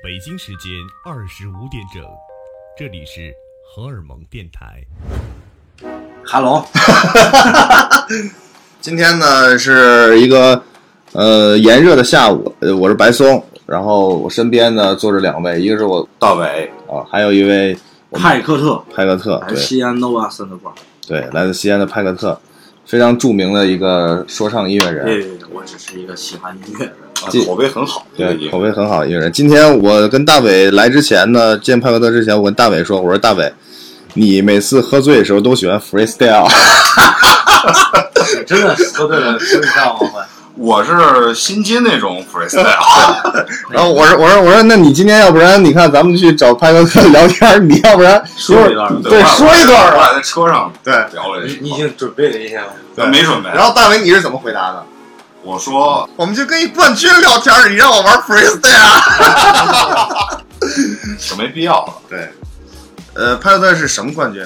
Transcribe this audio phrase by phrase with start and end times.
[0.00, 0.70] 北京时间
[1.04, 2.04] 二十五点整，
[2.78, 3.34] 这里是
[3.66, 4.84] 荷尔蒙电台。
[6.24, 6.64] 哈喽，
[8.80, 10.62] 今天呢是一个
[11.12, 17.76] 呃炎热的下午，呃我是白松，然后我身边呢坐着两位，一个是我大伟，啊，还有一位
[18.12, 19.56] 派克特，派克特，对。
[19.56, 20.72] 来西安 Nova 三的馆。
[21.08, 22.40] 对，来自西安的派克特，
[22.88, 26.94] 非常著名的一个说唱音乐人，对，我只是一个喜欢音乐的人。
[27.20, 29.30] 啊口碑很好，对，口碑很好的音乐人。
[29.30, 33.52] 今天我跟大伟来之前呢，见派克特之前，我跟大伟说，我说大伟，
[34.14, 36.48] 你每次喝醉的时候都喜欢 freestyle，
[38.46, 40.24] 真的喝醉了，说这样吗？
[40.58, 42.66] 我是新金那种 freestyle，
[43.70, 52.62] 然后我说我说我说，那你今天要不然你看咱们去找派克特聊天，你要不然说一段对我说一段吧我俩在车上对聊了一你你已经准备了一下
[52.96, 53.06] 了？
[53.06, 53.48] 没准备。
[53.50, 54.84] 然后大伟你是怎么回答的？
[55.44, 58.58] 我说我们就跟一冠军聊天，你让我玩 freestyle。
[61.20, 61.94] 就没必要了。
[62.10, 62.32] 对，
[63.14, 64.44] 呃，派克特是什么冠军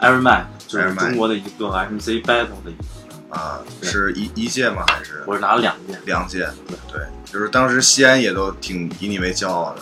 [0.00, 2.84] Iron Man 就是中国的一个 MC battle 的一个，
[3.30, 3.60] 啊？
[3.82, 4.84] 是一一届吗？
[4.88, 5.98] 还是我是拿了两届。
[6.04, 6.48] 两届？
[6.92, 9.80] 对，就是当时西安也都挺以你为骄傲的。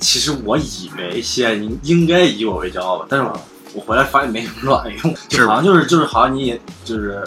[0.00, 3.40] 其实我以为西安应应该以我为骄傲吧，但是我
[3.74, 7.26] 我回来发现没什么卵用，就好像就是就是好像你就是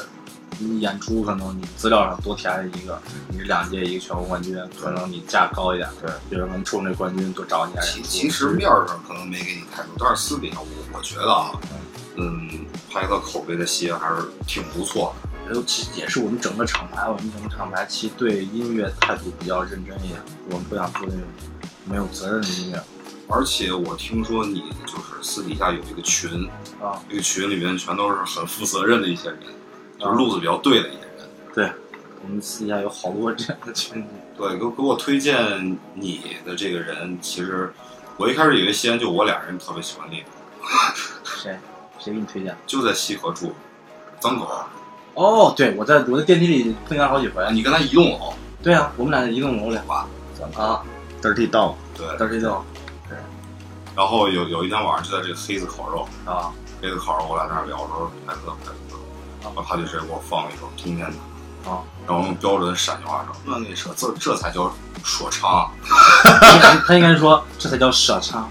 [0.62, 7.84] 你演出可能你资料上多填了一个，你是两届一个全国冠军，可能你价高一点，对，有人能冲这冠军多找你点。
[7.84, 11.52] 其其实面儿上可能没给你太多，但是私底下我我觉得啊，
[12.16, 15.30] 嗯，拍个口碑的戏还是挺不错的。
[15.54, 21.24] 尤其也是我们整个厂牌，我们整个厂牌其实对音乐态度比较认真一点，我们不想做那种
[21.86, 22.82] 没有责任的音乐
[23.28, 26.50] 而且我听说你就是私底下有一个群，
[26.82, 27.02] 啊。
[27.10, 29.40] 这个群里面全都是很负责任的一些人，
[30.02, 31.30] 就是路子比较对的一些人。
[31.54, 31.72] 对
[32.24, 37.72] 我们私底下有好多这样的群体，对，给给我推荐你的这个人，其实
[38.18, 40.24] 我一开始以为西安就我俩人特别喜欢 你，
[41.24, 41.56] 谁
[42.00, 42.58] 谁给你推荐？
[42.66, 43.54] 就在西河住，
[44.20, 44.48] 脏狗，
[45.14, 47.46] 哦，对，我在我在电梯里碰见他好几回。
[47.52, 48.34] 你跟他一栋楼，
[48.64, 50.08] 对啊，我们俩在一栋楼里哇，
[50.56, 50.84] 啊
[51.22, 52.64] ，Dirty Dog，对，到这就
[53.94, 58.98] 然后有有一天晚上就在这个黑子烤肉，啊，黑子烤肉，我俩在那儿聊说派克派克，
[59.42, 61.14] 然后他就直接给我放了一首《听见的》，
[61.70, 65.70] 啊，然后用标准的陕西话说，那那这这这才叫说唱，
[66.88, 68.50] 他应该说这才叫说唱。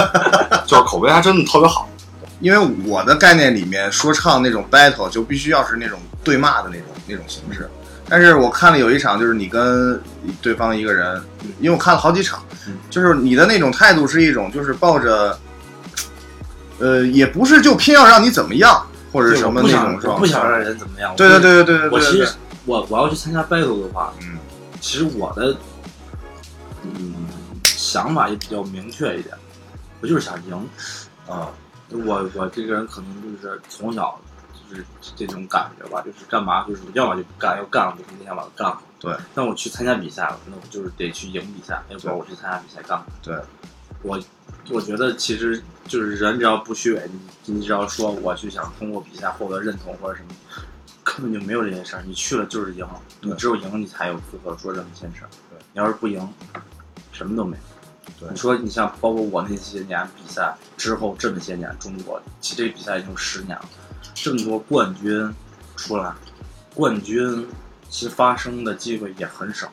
[0.66, 1.88] 就是口碑还真的特别好。
[2.40, 7.68] 因为我的概念里面，说唱那种 battle 就必须要是那种对骂的那种那种形式。
[8.08, 10.02] 但是我看了有一场，就是你跟
[10.40, 11.22] 对方一个人，
[11.60, 15.38] 因为我看了好几场嗯，就是你的那种态度是一种，就是抱着，
[16.78, 20.14] 呃，也不是就偏要让你怎么样，或者什么那种是吧？
[20.18, 21.14] 不想让人怎么样？
[21.16, 22.34] 对对对对对对,我其实
[22.66, 24.38] 我我要去参加 battle 的话，嗯，
[24.80, 25.56] 其实我的
[26.82, 27.14] 嗯
[27.64, 29.34] 想法也比较明确一点，
[30.00, 30.68] 我就是想赢
[31.28, 31.48] 啊。
[31.92, 34.16] 我我这个人可能就是从小
[34.70, 34.84] 就是
[35.16, 38.78] 这种感觉吧，就是干嘛就是要么就不干，要干了就那天把它干了。
[39.00, 39.12] 对。
[39.34, 43.06] 那我去参加比赛了，那我就是得去赢比赛，要不然我去参加比赛干嘛？
[43.20, 43.34] 对。
[44.02, 44.20] 我
[44.70, 47.10] 我觉得其实就是人只要不虚伪，
[47.46, 50.28] 你你只要说我去想通过比赛获得认同或者什么，
[51.02, 52.02] 根本就没有这件事儿。
[52.06, 52.86] 你去了就是赢，
[53.20, 55.28] 你只有赢你才有资格说这么一件事儿。
[55.50, 56.26] 对，你要是不赢，
[57.12, 57.62] 什么都没有。
[58.18, 63.68] 对你说你像包括我那些年比赛之后这么些年，中国其实这比赛已经十年了，
[64.14, 65.32] 这么多冠军
[65.76, 66.12] 出来，
[66.74, 67.46] 冠军
[67.88, 69.70] 其实发生的机会也很少，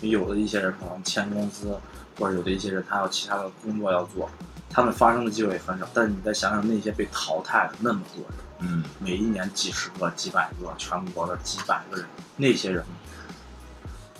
[0.00, 1.78] 有的一些人可能签公司，
[2.18, 4.28] 或者有的一些人他有其他的工作要做，
[4.70, 5.86] 他们发生的机会也很少。
[5.92, 12.06] 但是你再想想那些被淘汰的那么多人，嗯，每一年几十个、几百个，全国的几百个人，
[12.36, 12.84] 那些人，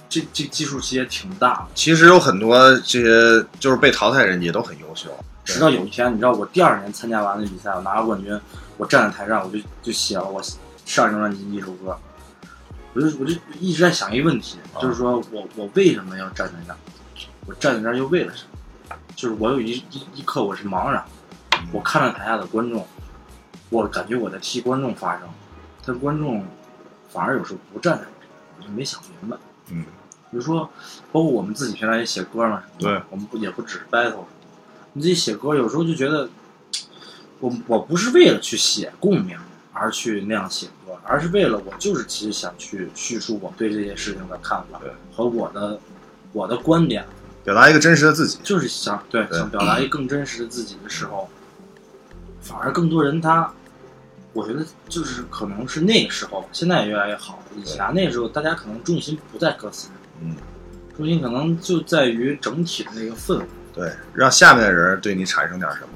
[0.08, 1.66] 这这基数其实也挺大的。
[1.74, 5.10] 其实有很多这些就是被淘汰人也都很优秀。
[5.44, 8.38] 直到有一天，你知道我第二年参加完那比赛，我拿了冠军，
[8.76, 10.42] 我站在台上，我就就写了我
[10.84, 11.96] 上一张专辑一首歌，
[12.94, 16.78] 我就我就一直在想一个问题，就是说我我为什么要站在那儿？
[17.46, 18.96] 我站在那儿又为了什么？
[19.14, 21.02] 就是我有一一一刻我是茫然，
[21.72, 22.86] 我看着台下的观众，
[23.70, 25.28] 我感觉我在替观众发声，
[25.84, 26.44] 但观众
[27.10, 29.36] 反而有时候不站在这儿，我就没想明白。
[29.70, 29.84] 嗯，
[30.30, 30.68] 比如说，
[31.12, 34.24] 包括我们自己平常也写歌嘛，什么的对，我们不也不只是 battle，
[34.92, 36.28] 你自己写歌有时候就觉得，
[37.40, 39.38] 我我不是为了去写共鸣
[39.72, 44.80] 而去那样写歌，而是为了我就是其实想去叙述我对这些事情的看法
[45.14, 45.80] 和我的
[46.32, 47.06] 我的观点，
[47.46, 48.38] 表达一个真实的自己。
[48.42, 51.28] 就是想对对想表达一个更真实的自己的时候，
[52.42, 53.50] 反而更多人他，
[54.34, 57.42] 我觉得就是可能是那个时候，现在也越来越好。
[57.56, 60.36] 以前那个时候，大家可能重心不在歌词上，嗯，
[60.96, 63.46] 重心可能就在于整体的那个氛围。
[63.72, 65.88] 对，让下面的人对你产生点什么。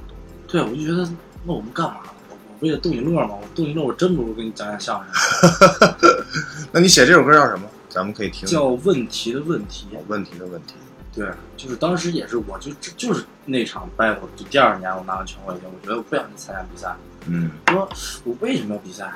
[0.47, 1.07] 对，我就觉得，
[1.45, 1.97] 那我们干嘛
[2.31, 3.35] 我为了逗你乐吗？
[3.41, 5.95] 我逗你乐，我真不如跟你讲讲相声。
[6.73, 7.67] 那你写这首歌叫什么？
[7.89, 8.49] 咱们可以听。
[8.49, 9.87] 叫问题的问题。
[10.07, 10.75] 问题的问题。
[11.13, 16.95] 对，就是当时也是，我就就就是那场 battle，就第二年我拿了全国冠军，我觉得我不想去参加比赛。
[17.27, 17.51] 嗯。
[17.67, 17.89] 说，
[18.25, 19.13] 我为什么要比赛？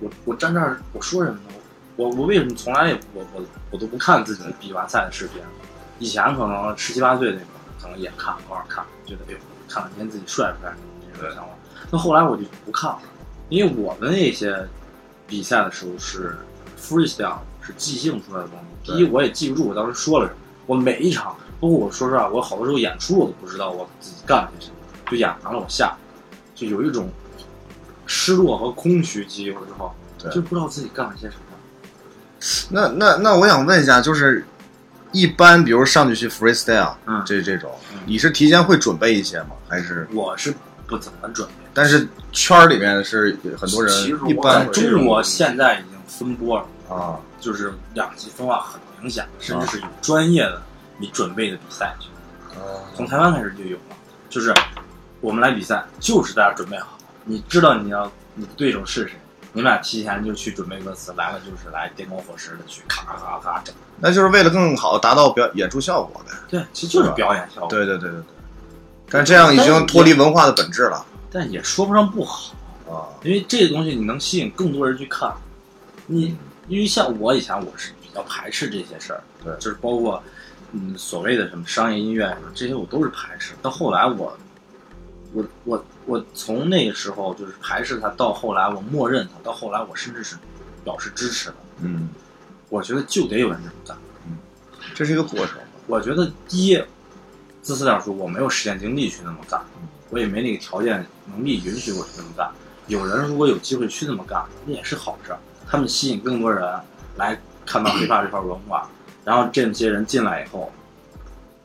[0.00, 1.54] 我我站这儿我说什么呢？
[1.96, 5.40] 我我为什么从来也我我我都不看自己比完赛的视频？
[5.98, 9.38] 以前可能十七八岁那会儿，可能也看，偶尔看，觉得哎呦，
[9.68, 10.74] 看两天自己帅不帅
[11.14, 11.50] 这种想法。
[11.90, 13.00] 那后来我就不看了，
[13.48, 14.68] 因为我的那些
[15.26, 16.36] 比赛的时候是
[16.78, 18.92] freestyle，是即兴出来的东西。
[18.92, 20.38] 第一，我也记不住我当时说了什么。
[20.66, 24.76] 我每一场，包括我说实话，我好多时候演出我都不知道我自己干了些什么，
[25.10, 25.96] 就演完了我下，
[26.54, 27.08] 就有一种
[28.06, 29.26] 失落和空虚。
[29.26, 29.94] 其实有的时候
[30.32, 31.40] 就不知道自己干了些什么。
[32.70, 34.46] 那那那，我想问一下，就是
[35.12, 37.70] 一般比如上去去 freestyle，嗯，这这种，
[38.06, 39.50] 你是提前会准备一些吗？
[39.68, 40.54] 还是我是
[40.86, 41.54] 不怎么准备？
[41.72, 50.62] 但是圈儿里面是很多人，一般中国现在已经分波了啊，就是两极分化很明显，甚至是有专业的
[50.98, 52.08] 你准备的比赛去。
[52.94, 53.96] 从台湾开始就有了，
[54.28, 54.54] 就是
[55.20, 59.18] 我们来比赛，就是大家准备好，你知道你要你的对手是谁。
[59.56, 66.32] 你们俩提前就去准备歌词，来了就是来电光火石的去咔咔咔整，那就是为了更好达到表演出效果呗。
[66.48, 67.70] 对，其实就是表演效果。
[67.70, 68.24] 对对对对对。
[69.08, 71.06] 但这样已经脱离文化的本质了。
[71.30, 72.52] 但也说不上不好
[72.90, 75.32] 啊，因为这个东西你能吸引更多人去看。
[76.06, 76.36] 你
[76.68, 80.22] 因为像我以前我是比较排斥这些事儿，对，就是包括
[80.72, 83.54] 嗯所谓的什么商业音乐什么这些我都是排斥。
[83.62, 84.36] 到后来我
[85.32, 85.84] 我我。
[86.06, 90.36] 我从那个时候就是排斥它，到后来我默认它，到后来我甚至是
[90.84, 91.54] 表示支持的。
[91.80, 92.10] 嗯，
[92.68, 93.96] 我觉得就得有人这么干。
[94.26, 94.36] 嗯，
[94.94, 95.56] 这是一个过程。
[95.86, 96.78] 我觉得第一，
[97.62, 99.58] 自私点说，我没有时间精力去那么干，
[100.10, 102.52] 我也没那个条件能力允许我去那么干。
[102.86, 105.38] 有人如果有机会去那么干，那也是好事儿。
[105.74, 106.68] 他们吸引更多人
[107.16, 108.88] 来看到 hiphop 这块文化，
[109.24, 110.72] 然后这些人进来以后。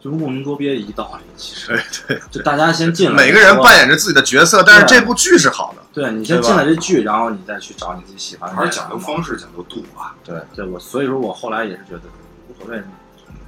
[0.02, 1.68] 就是莫名多憋一道理，其实
[2.08, 5.82] 对对，就大家先进来，每个人扮演着自己的角色，但是这部剧是好的。
[5.92, 8.56] 对你先进来这剧，然后你再去找你自己喜欢的。
[8.56, 10.16] 还是讲究方式，讲究度吧。
[10.24, 12.04] 对对，我所以说我后来也是觉得
[12.48, 12.82] 无所谓，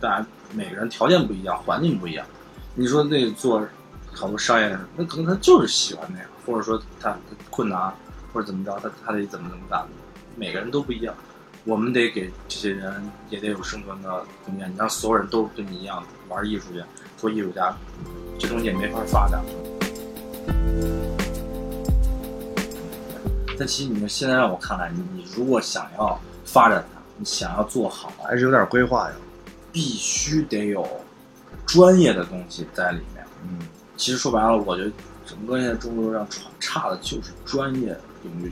[0.01, 2.25] 大家每个人条件不一样，环境不一样。
[2.75, 3.65] 你说那做
[4.11, 7.15] 好多商业，那可能他就是喜欢那样，或者说他
[7.49, 7.79] 困难
[8.33, 9.85] 或者怎么着，他他得怎么怎么干，
[10.35, 11.15] 每个人都不一样。
[11.63, 14.67] 我们得给这些人也得有生存的空间。
[14.71, 16.83] 你让所有人都跟你一样玩艺术去，
[17.17, 17.75] 做艺术家，
[18.39, 19.43] 这东西也没法发展。
[23.59, 29.15] 但其实你们现在让我看来，你你如果想要发展它，你想要做好，还是有点规划呀。
[29.71, 30.85] 必须得有
[31.67, 33.23] 专业的东西在里面。
[33.43, 33.59] 嗯，
[33.97, 34.91] 其实说白了，我觉得
[35.27, 36.27] 整个现在中国上
[36.59, 38.51] 差的就是专业领域。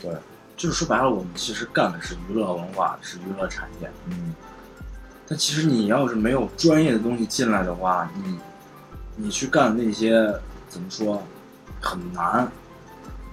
[0.00, 0.12] 对。
[0.56, 3.90] 就是说白了，我们其实干的是娱乐文化，是娱乐产业。
[4.06, 4.34] 嗯，
[5.28, 8.38] 但其实你要是没有专业的东西进来的话，你
[9.16, 10.34] 你去干那些
[10.66, 11.22] 怎么说
[11.80, 12.50] 很难，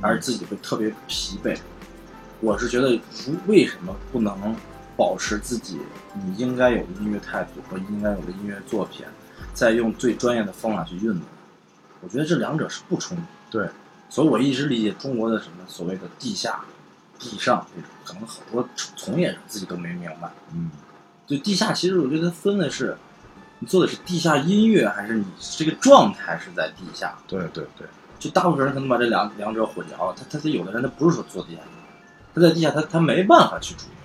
[0.02, 1.58] 而自己会特别疲惫。
[2.42, 4.54] 我是觉得，如为什么不能
[4.98, 5.80] 保持自己
[6.14, 9.06] 你应该有的音乐态度和应该有的音乐作品，
[9.54, 11.22] 再用最专业的方法去运作？
[12.02, 13.24] 我觉得这两者是不冲突。
[13.50, 13.70] 对，
[14.10, 16.60] 所以我一直理解中国的什么所谓的地下。
[17.24, 20.70] 地上这种可能好多从业者自己都没明白，嗯，
[21.26, 22.98] 就地下其实我觉得分的是，
[23.60, 25.26] 你做的是地下音乐，还是你
[25.58, 27.18] 这个状态是在地下？
[27.26, 27.88] 对对对，
[28.20, 30.16] 就大部分人可能把这两两者混淆了。
[30.18, 33.96] 他他他有的人他不是说做地下音乐，他在地下他他没办法去主流，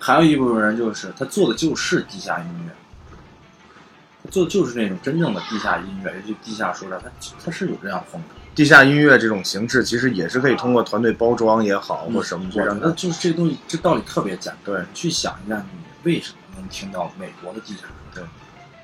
[0.00, 7.08] 还有一部分人就是他做的就是地下音乐，做的就是那种真正的地下音乐，尤其地下说唱，他
[7.44, 8.34] 他是有这样风格。
[8.60, 12.78] 地下音乐这种形式，其实也是可以通过团队包装也好，或什么，去让。
[12.78, 14.74] 那就是这个东西，这道理特别简单。
[14.74, 17.84] 对，去想一下，你为什么能听到美国的地下？
[18.14, 18.22] 对，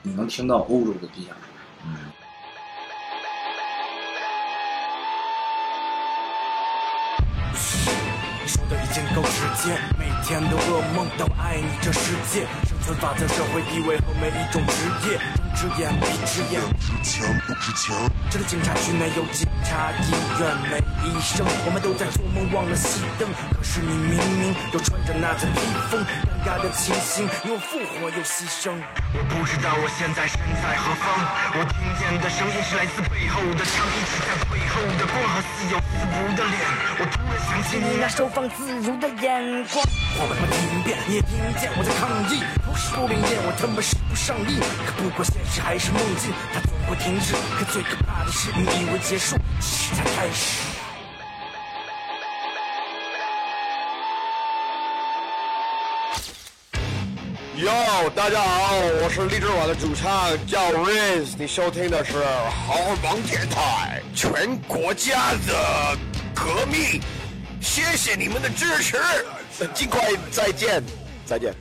[0.01, 1.33] 你能听到欧洲的地下？
[1.85, 1.95] 嗯。
[9.17, 15.19] 够直接，每天的噩梦到爱你这世界，生存法则、社会地位和每一种职业。
[15.57, 17.97] 睁只眼闭只眼，不值钱不值钱。
[18.31, 20.77] 这里警察局内有警察，医院没
[21.09, 23.27] 医生，我们都在做梦，忘了熄灯。
[23.57, 26.05] 可是你明明都穿着那件披风。
[26.47, 28.71] 该的清醒，因为复活又牺牲。
[29.11, 31.11] 我不知道我现在身在何方，
[31.59, 36.63] 我听见的声音是来自背后的枪，一直在背后的光和似有似无的脸。
[37.01, 39.43] 我突然想起你那收放自如的眼
[39.75, 39.83] 光。
[40.15, 44.63] 我他妈听遍，你也听见我在抗议，不是不灵验，我他妈是不上瘾。
[44.87, 47.35] 可不管现实还是梦境，它总会停止。
[47.59, 50.63] 可最可怕的是，你以为结束，其实才开始。
[57.57, 57.73] 哟，
[58.15, 65.97] 大家好，我是荔枝网的主唱叫 Riz，你收听的是好王电台，全国家的
[66.35, 67.01] 革命，
[67.63, 68.99] 谢谢你们的支持，
[69.73, 70.83] 尽快再见，
[71.25, 71.55] 再见。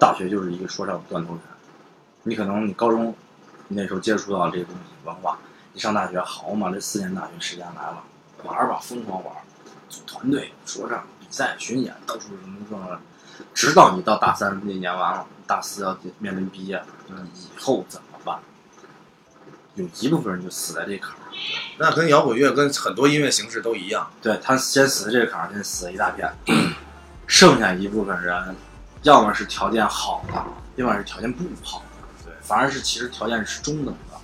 [0.00, 1.42] 大学就是一个说唱断头台。
[2.22, 3.14] 你可能你高中
[3.66, 5.38] 你那时候接触到这些东西文化，
[5.74, 8.02] 你上大学好嘛，这四年大学时间来了，
[8.42, 9.34] 玩吧，疯狂玩，
[9.90, 12.98] 组团队、说唱、比赛、巡演，到处什么什么，
[13.54, 18.38] 直到你到大三那年完了，大四要面临毕业，那以后怎么办？
[19.74, 21.18] 有一部分人就死在这坎儿，
[21.78, 26.28] 那跟摇滚乐跟很多音乐形式都一样，对他先死在这个坎儿，先死了一大片，
[27.28, 28.56] 剩下一部分人，
[29.02, 30.44] 要么是条件好的，
[30.74, 34.16] 要么是条件不好的，对，反而是其实条件是中等的，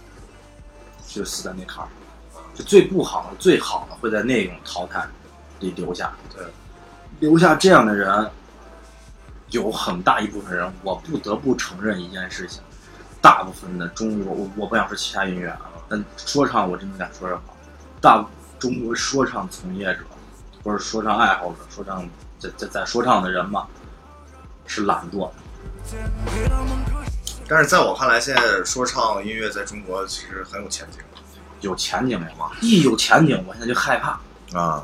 [1.07, 1.89] 就死在那坎儿，
[2.53, 5.07] 就最不好的、最好的会在那种淘汰
[5.61, 6.45] 里留下，对，
[7.21, 8.31] 留下这样的人，
[9.51, 12.63] 有很大一部分人，我不得不承认一件事情，
[13.21, 17.41] 大部分的中国，我我不想说其他音乐啊，但说唱我真的敢说什么，
[18.01, 18.27] 大
[18.59, 20.01] 中国说唱从业者
[20.63, 22.07] 或者说唱爱好者、说唱
[22.39, 23.67] 在在在说唱的人嘛，
[24.67, 25.35] 是懒惰的。
[27.47, 31.01] 但是在我看来，现在说唱音乐在中国其实很有前景
[31.61, 32.51] 有前景吗？
[32.61, 34.19] 一有前景，我现在就害怕。
[34.59, 34.83] 啊。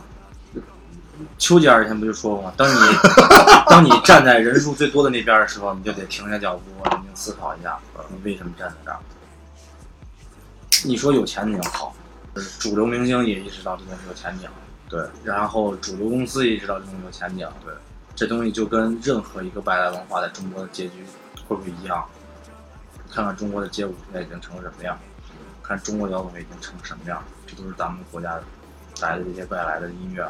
[1.38, 2.52] 邱吉尔以前不就说过吗？
[2.56, 2.78] 当你
[3.68, 8.98] 当你站在人数最多的那边的时候，你就得停下脚步，冷静思考一下，你为什么站在这儿？
[10.84, 11.94] 你说有前景好，
[12.58, 14.48] 主流明星也意识到这东西有前景，
[14.88, 17.72] 对，然后主流公司也意识到这东西有前景，对，
[18.14, 21.04] 这东西就跟任何一个外来文化在中国的结局
[21.46, 22.04] 会不会一样？
[23.12, 24.96] 看看中国的街舞现在已经成什么样，
[25.62, 28.38] 看中国摇滚乐已经成什么样，这都是咱们国家
[29.02, 30.24] 来的这些外来的音乐，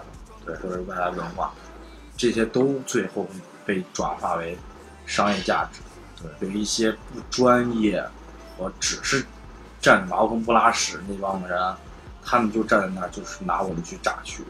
[0.44, 1.52] 对，都是外来文化，
[2.16, 3.26] 这些都最后
[3.64, 4.56] 被转化为
[5.06, 5.80] 商业价值。
[6.23, 8.04] 对，有一些不专业
[8.56, 9.25] 和只是
[9.80, 11.75] 占茅坑不拉屎那帮的人，
[12.23, 14.44] 他们就站在那儿，就是拿我们去榨取，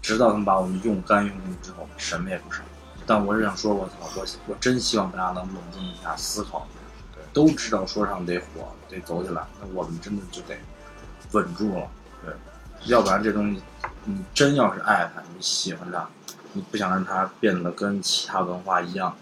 [0.00, 2.64] 直到他们把我们用干用尽之后，什么也不剩。
[3.06, 6.66] 但我是想说，我操，我我真希望大家能冷静一下思考，
[7.14, 10.56] 对，都知道说唱得火，得走起来，那我们真的就得
[11.32, 11.88] 稳住了，
[12.24, 12.34] 对，
[12.86, 13.62] 要不然这东西，
[14.04, 16.08] 你真要是爱他，你喜欢他，
[16.52, 19.16] 你不想让他变得跟其他文化一样，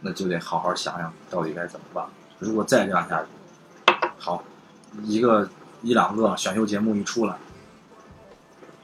[0.00, 2.04] 那就得好好想想到底该怎么办。
[2.40, 3.28] 如果再这样下去，
[4.18, 4.42] 好，
[5.04, 5.48] 一个
[5.82, 7.36] 一两个选秀节目一出来，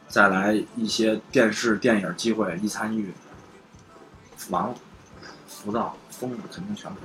[0.07, 3.13] 再来一些电视电影机会一参与，
[4.51, 4.75] 完了，
[5.49, 7.01] 浮躁疯了，肯定全疯。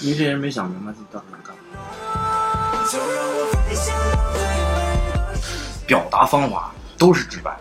[0.00, 1.62] 因为这些人没想明白自己到底想干嘛。
[5.86, 7.60] 表达方法都是直白的。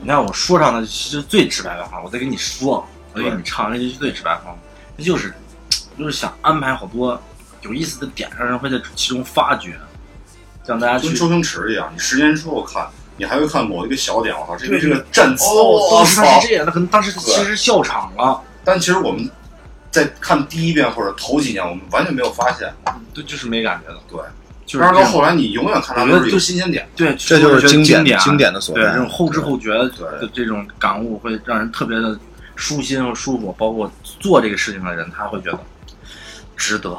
[0.00, 4.60] 你看我说唱的是最直白的话，我再给你说，我再给你唱，那就是最直白的方法，
[4.96, 5.34] 那就是
[5.98, 7.20] 就是想安排好多
[7.62, 9.76] 有意思的点，让人会在其中发掘，
[10.64, 16.46] 让大家去跟周星驰一样，你十年之后看，你还会看某一个小点，我操，这个这个站姿，哦，我当时他是！
[16.46, 19.28] 这样，那可能当时其实笑场了，但其实我们
[19.90, 22.72] 在看第一遍或者头几年，我们完全没有发现。
[23.12, 24.20] 对，就是没感觉的，对，
[24.66, 26.86] 就是到后来，你永远看他们都是有新鲜点。
[26.96, 32.18] 对，这就是经典典经典的所对，在这种后知后觉的这种感悟，会让人特别的
[32.56, 33.54] 舒心和舒服。
[33.56, 35.58] 包括做这个事情的人，他会觉得
[36.56, 36.98] 值得，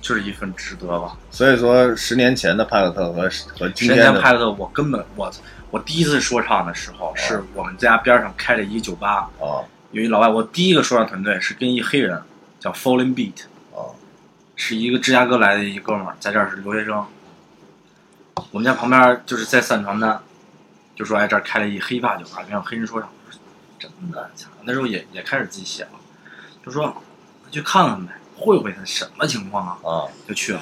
[0.00, 1.16] 就是一份值得吧。
[1.30, 5.28] 所以说，十年前的派克特和和今十年天的前派克特，我根本我
[5.72, 12.20] 我第一次说唱的时候，是我们家边上开了一个酒吧，哦有一老外，我第一个说唱团队是跟一黑人
[12.60, 13.46] 叫 Falling Beat，哦
[14.56, 17.04] 是一个芝加哥来的一哥们儿，在这儿是留学生。
[18.50, 20.20] 我们家旁边就是在散传单，
[20.94, 23.10] 就说哎这儿开了一黑发酒吧，让黑人说唱。
[23.26, 23.40] 我说
[23.78, 24.62] 真的假的？
[24.62, 25.90] 那时候也也开始自己写了，
[26.64, 27.02] 就说
[27.50, 29.78] 去看看呗，会会他什么情况啊？
[29.84, 30.60] 啊，就去了。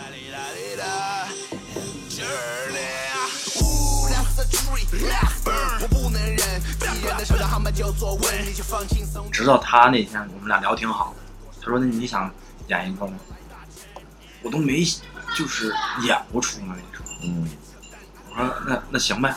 [9.30, 11.14] 直到他那天我们俩聊挺好，
[11.60, 12.30] 他说那你想
[12.68, 13.14] 演一个吗？
[14.42, 14.84] 我都没
[15.36, 15.72] 就是
[16.02, 17.06] 演不出来那种。
[17.24, 17.48] 嗯
[18.30, 19.34] 我说那那行呗，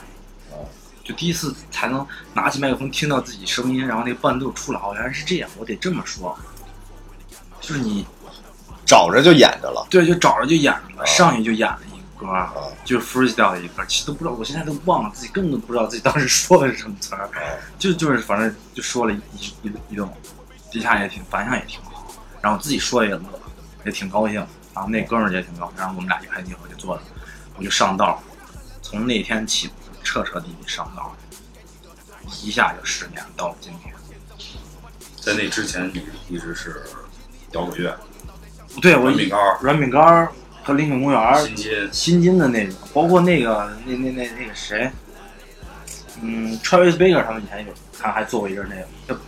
[1.03, 6.37] 就第一次才能拿起麦克风听到自己声音，然后那个伴奏出来，哦，原来是这样，我得这么说。
[7.59, 8.05] 就是你
[8.85, 9.85] 找着就演着了。
[9.89, 12.53] 对，就找着就演着了，上去就演了一个歌，啊
[12.85, 17.29] 就是 freestyle 的一个歌，其实都不知道，我现在都忘了自己根本都不知道自己当时说的是什么词儿，
[17.77, 19.17] 就就是反正就说了一
[19.63, 20.09] 一一顿，
[20.71, 22.07] 底下也挺反响也挺好，
[22.41, 23.21] 然后自己说也乐，
[23.85, 24.45] 也挺高兴，
[24.75, 27.01] 然后那哥们儿也挺高兴，然后我们俩一拍即合就坐了，
[27.57, 28.21] 我就上道，
[28.81, 29.71] 从那天起
[30.03, 31.15] 彻彻底底上道，
[32.43, 33.95] 一下就十年到了今天。
[35.19, 36.83] 在那之前你一直是
[37.53, 37.97] 摇滚乐、
[38.79, 44.91] 对我软饼干儿、软饼干儿和林肯公园儿新街，新金的那种，包括那个那那那那个谁，
[46.21, 49.19] 嗯，Travis Baker 他们以前有，他还做过一阵那个叫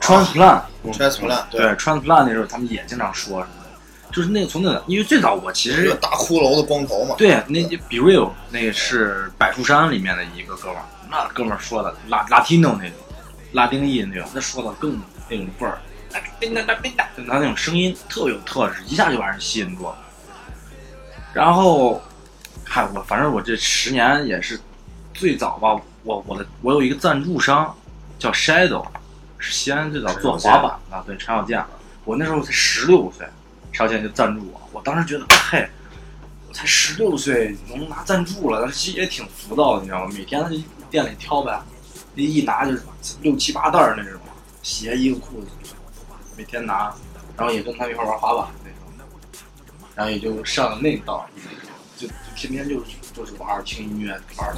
[0.00, 0.62] Transplant，、
[0.92, 3.65] transplant 对 Transplant 那时候他们也经常说什么的，
[4.16, 7.14] 就是那个从那个，因为最早我其实一个大骷髅的光头嘛。
[7.18, 12.92] 对那 Be Real 那个是百树山里面的一个哥们儿，那哥们儿说的拉 Latino 那种
[13.52, 15.78] 拉丁裔那种，那说的更那种味儿，
[16.40, 19.98] 叮当当叮当，就他那种声音特别有特质，一下就把人吸引住了。
[21.34, 22.00] 然后，
[22.64, 24.58] 嗨，我反正我这十年也是
[25.12, 27.76] 最早吧，我我的我有一个赞助商
[28.18, 28.86] 叫 Shadow，
[29.36, 31.62] 是西安最早做滑板的，对陈小健，
[32.06, 33.26] 我那时候才十六岁，
[33.76, 35.68] 陈小健就赞助我，我当时觉得，嘿，
[36.48, 40.10] 我才十六岁能拿赞助了，但是其实也挺浮躁的，你知道吗？
[40.14, 40.42] 每天
[40.88, 41.60] 店里挑呗，
[42.14, 42.82] 一一拿就是
[43.20, 44.18] 六七八袋儿那种，
[44.62, 45.48] 鞋衣服裤子，
[46.38, 46.94] 每天拿，
[47.36, 49.06] 然后也跟他们一块玩滑板那种，
[49.94, 51.28] 然后也就上了那个道，
[51.98, 54.56] 就天天就是就是玩听音乐玩。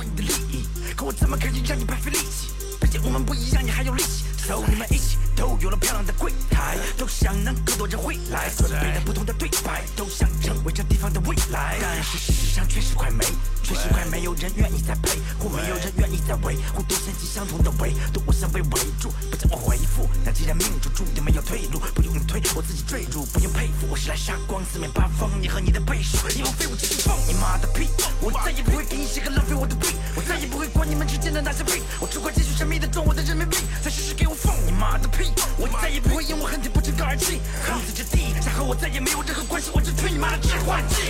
[4.48, 11.76] So 你们一起都有了漂亮的柜台，都想能更多人会来，准备了不同的对白，都想成为这地方的未来。
[11.82, 13.26] 但是事实上确实快没，
[13.62, 20.08] 确实快没有人愿意再陪，或没有人愿意再维护，都掀起相同的围，都我想被围住，不叫我回复。
[20.24, 27.86] 但既然命中注定没有退路，不用你推，我自己坠入，不用佩服，我是来杀光四面八方你和你的倍数，以后废物继续放你妈的屁！
[28.22, 35.32] 我再也不会给你写个浪费我的币，我再也不会管你们之间的那些病，我只会继续神秘的赚我的人民币，再试试给我放你妈的屁！
[35.58, 41.02] 我再也不会因我恨铁不成钢而气，恨死这地，这和我再也没有任何关系，我只吹你妈的致幻剂。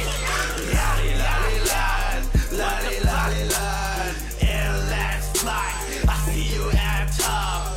[4.40, 5.68] And let's fly.
[6.06, 7.76] I see you at top.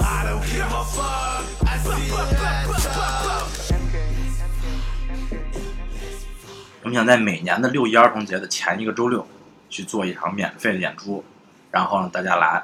[0.00, 1.44] I don't give a fuck.
[1.64, 3.48] I see you at top.
[6.82, 9.26] 我们想在每年的六一儿童节的前一个周六
[9.68, 11.24] 去做一场免费的演出，
[11.70, 12.62] 然后让大家来。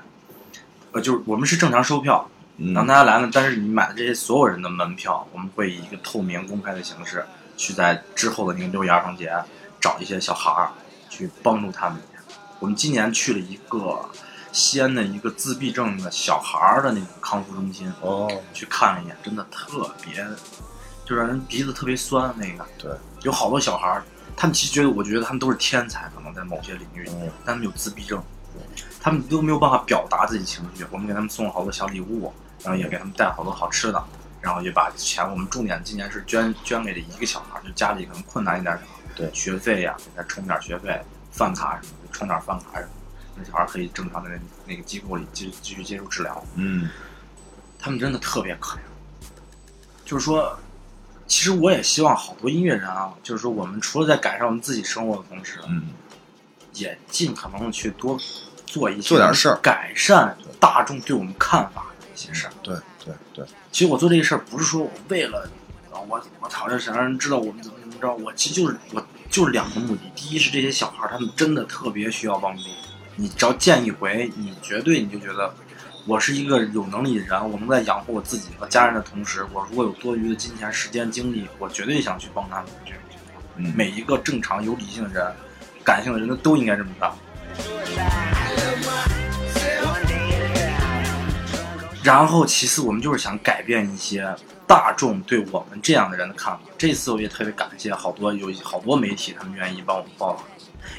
[0.92, 2.28] 呃，就是我们是正常收票，
[2.74, 3.28] 让大家来呢。
[3.32, 7.24] 但是你买的这些所有人的门票，我们会以一个透明公开的形式，
[7.56, 9.32] 去在之后的那个六一儿童节
[9.80, 10.70] 找一些小孩儿，
[11.10, 12.00] 去帮助他们。
[12.60, 14.08] 我们今年去了一个
[14.52, 20.24] 西安的一个自闭症的小孩儿的那种康复中心，哦，去看了一眼，真的特别，
[21.04, 22.32] 就让人鼻子特别酸。
[22.38, 24.04] 那个对，有好多小孩儿，
[24.36, 28.22] 他们其实觉得，我觉得他们都是天才，可能在某些领域，嗯但他们有自闭症，
[29.04, 30.82] 他们都没有办法表达自己情绪。
[30.90, 34.02] 我们给他们送了好多小礼物，然后也给他们带了好多好吃的，
[34.40, 38.78] 然后也把钱，我们重点今年是捐捐给了一个小孩儿，就家里可能困难一点
[39.14, 40.98] 对学费呀、给他充点儿学费，
[41.30, 42.90] 饭卡什么的，充点儿饭卡什么的，
[43.36, 46.42] 那小孩儿可以正常的在那个机构里继继续接受治疗。
[46.54, 46.88] 嗯，
[47.78, 48.80] 他们真的特别可怜。
[50.06, 50.58] 就是说，
[51.26, 55.88] 其实我也希望好多音乐人啊，就是说我们除了在改善我们自己生活的同时，嗯，
[56.72, 58.18] 也尽可能的去多
[58.74, 62.52] 做一些做点事儿改善大众对我们看法的一些事儿。
[62.60, 65.48] 对对对，其实我做这些事儿不是说我为了
[65.92, 70.02] 啊，我我讨厌想让人知道我们怎么怎么着，我其实就是我就是两个目的。
[70.16, 72.64] 第一是这些小孩他们真的特别需要帮助，
[73.14, 75.54] 你只要见一回，你绝对你就觉得
[76.04, 82.66] 我是一个有能力的人，我能在养活我自己和家人的同时，我如果有多余的金钱、时间、精力，我绝对想去帮他们。
[82.84, 85.32] 这种情况，嗯每一个正常有理性的人、
[85.84, 87.12] 感性的人，他都应该这么干。
[92.04, 94.28] 然后，其次，我们就是想改变一些
[94.66, 96.60] 大众对我们这样的人的看法。
[96.76, 100.44] 这次我也特别感谢好多有好多媒体，他们愿意帮我们报道，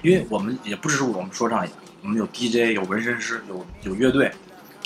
[0.01, 4.31] 因为我们也不只是我们说唱演，我们有 DJ，有纹身师，有有乐队，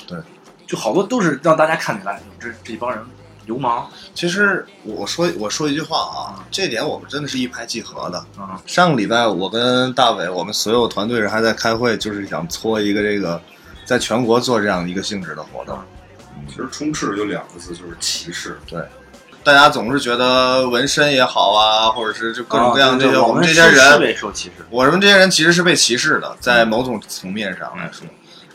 [0.06, 0.18] 对，
[0.66, 3.02] 就好多都是让大家看起来这这帮人
[3.46, 8.18] 流氓其实我说我说一句话啊，这点我们真的是一拍即合的。
[8.36, 13.40] 啊、上个礼拜我跟大伟，我们所有团队人还在开会，就是想搓一个这个，
[13.86, 15.78] 在全国做这样一个性质的活动。
[16.48, 18.58] 其实充斥就两个字，就是歧视。
[18.66, 18.82] 对，
[19.42, 24.64] 大家总是觉得纹身也好啊，或者是就各种各样这些，啊对对我们这些人，被受歧视。
[24.70, 28.06] 我们这些人其实是被歧视的，在某种层面上来说。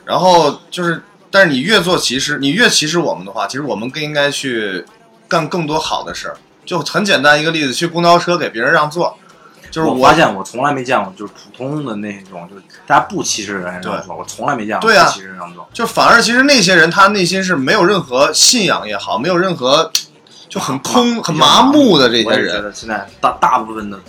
[0.06, 4.86] 然后就是，但是你越做歧视，你越歧视我们的话，其实我们更应该去
[5.28, 6.38] 干更多好的事儿。
[6.66, 9.18] 就很简单一个例子，去公交车给别人让座，
[9.76, 15.68] 就是我发现我从来没见过，就是普通的那种，就是大家不歧视人让座，我从来没见过对啊不歧视人让座。
[15.74, 19.92] 就反而其实那些人他内心是没有任何信仰也好，没有任何
[20.48, 22.64] 就很空、很麻木的这些我也觉人。
[22.64, 24.00] 得现在大大部分的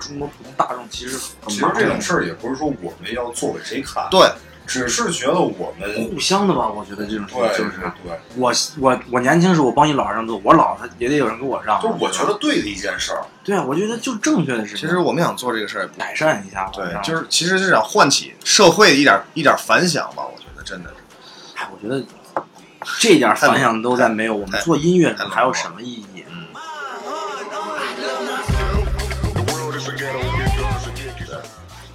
[0.00, 4.28] 中国普通大众其实很其麻木实这种事儿也不是说我们要做给谁看，对，
[4.66, 6.68] 只是觉得我们互相的吧。
[6.68, 11.80] 我觉得这种事对情就是对，我我我年轻时候我帮你姥让座，我老他也得有人给我让。
[11.80, 13.24] 就是我觉得对的一件事儿。
[13.44, 14.86] 对啊，我觉得就正确的事情。
[14.86, 20.22] 其实我们想做这个事儿，改善一下，对，就是其实是想唤起社会一点一点反响吧。
[20.24, 20.96] 我觉得真的是。
[21.56, 22.04] 哎，我觉得
[22.98, 26.24] 这点反响都在没有，我们做音乐还有什么意义？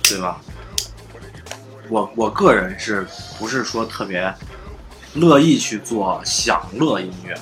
[0.10, 0.42] 对吧？
[1.90, 3.06] 我我个人是
[3.38, 4.34] 不是说特别
[5.16, 7.36] 乐意去做享乐音乐？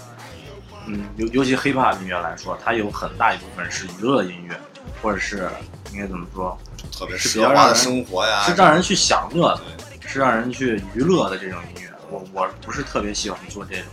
[0.88, 4.58] 嗯，尤尤其 hiphop 音乐来说，它有很大一部分是娱乐音乐，
[5.02, 5.50] 或者是
[5.92, 6.58] 应该怎么说？
[6.98, 9.62] 特别是奢华的生活呀，是让人去享乐的，
[10.08, 11.90] 是让人去娱乐的这种音乐。
[12.10, 13.86] 我我不是特别喜欢做这种，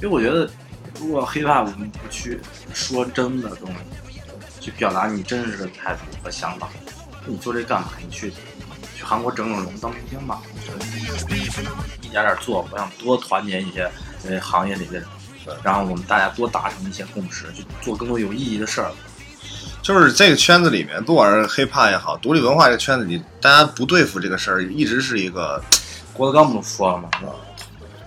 [0.00, 0.48] 因为我觉得，
[1.00, 2.38] 如果 hiphop 我们不去
[2.72, 4.20] 说真的东西，
[4.60, 6.68] 去表达你真实的态度和想法，
[7.26, 7.88] 你做这干嘛？
[8.00, 8.32] 你去
[9.04, 10.40] 去韩国整整容当明星吧，
[12.00, 12.66] 一点点做。
[12.70, 13.90] 我想多团结一些
[14.26, 15.06] 呃行业里的人，
[15.62, 18.90] 然后我们大家多达成一些共识，去做更多有意义的事儿。
[19.82, 25.62] 就是这个圈子里面，不管是 hiphop 也好，独立文化这个圈子里，大家不对付这个事儿，一直是一个
[26.14, 27.10] 郭德纲不都说了吗？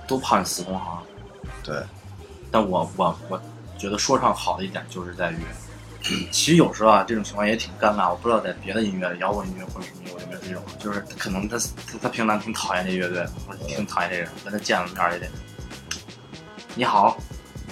[0.08, 0.98] 都怕你死同行。
[1.64, 1.76] 对。
[2.50, 3.40] 但我我我
[3.78, 5.38] 觉得说唱好的一点就是在于，
[6.32, 8.10] 其实有时候啊，这种情况也挺尴尬。
[8.10, 15.28] 我不知道在别的音乐、摇滚音乐或者什么有没有这种，就是可能他他他平常挺讨厌这乐队，或者挺讨厌这人，跟他见了面也得，
[16.76, 17.18] 你好，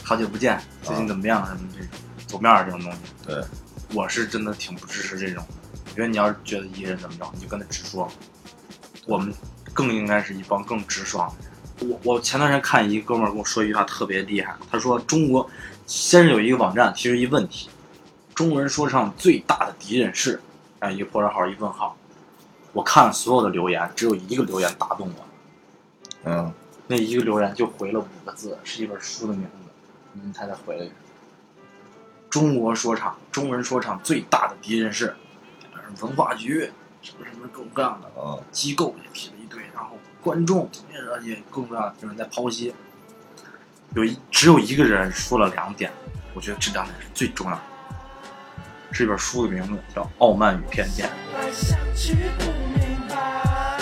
[0.04, 1.46] 好久不见，最近怎么样？
[1.48, 1.88] 什么这种
[2.28, 2.98] 走面儿这种东西。
[3.26, 3.44] 对。
[3.94, 5.80] 我是真的挺不支持这种的。
[5.86, 8.12] 我觉得你要是觉得一个人怎么着，你就跟他直说。
[9.06, 9.32] 我们
[9.74, 11.92] 更应该是一帮更直爽的人。
[11.92, 15.48] 我我前段时间看一哥们儿跟我说一句话特别厉害，他说中国
[15.86, 17.70] 先是有一个网站提出一问题，
[18.36, 20.42] 中文说唱最大的敌人是，
[20.80, 21.96] 啊一个破折号一问号，
[22.74, 25.26] 我看了所有的留言，只有一个留言打动我，
[26.26, 26.54] 嗯，
[26.86, 30.94] 那一个留言就回了五个字，是一本书的名字，你猜他回了一个？
[32.30, 35.16] 中国说唱，中文说唱最大的敌人是
[36.02, 36.70] 文化局，
[37.02, 42.76] 什么什么各种各样的嗯机构也提了一堆，然后观众也也各种各样的人在剖析。
[43.94, 45.90] 有一只有一个人说了两点，
[46.34, 47.62] 我觉得这两点是最重要的。
[48.98, 51.10] 是一本书的名字叫《傲慢与偏见》。
[51.38, 52.46] 来想去不
[52.80, 53.78] 明白，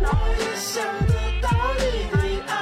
[0.00, 0.06] 我
[0.38, 1.12] 也想得
[1.42, 2.54] 到你的爱。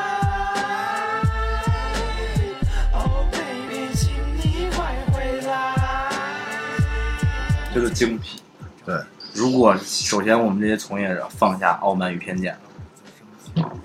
[2.94, 5.52] Oh baby，请你快回来。
[7.74, 8.40] 这个精辟。
[8.87, 8.98] 对，
[9.35, 12.57] 如果首先我们这些从业者放下傲慢与偏见，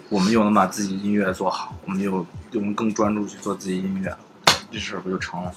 [0.08, 4.17] 我们又能把自己音乐做好，我们又又能更专注去做自己音乐，
[4.72, 5.54] 这事儿不就成了？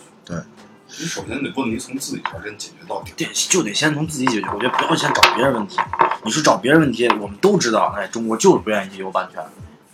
[0.98, 3.12] 你首先得问题从自己这儿先解决到底。
[3.16, 4.48] 得就得先从自己解决。
[4.54, 5.78] 我觉得不要先找别人问题。
[6.24, 9.42] 你说找别人问题，我们都知道，哎，中国就是不愿意有版权，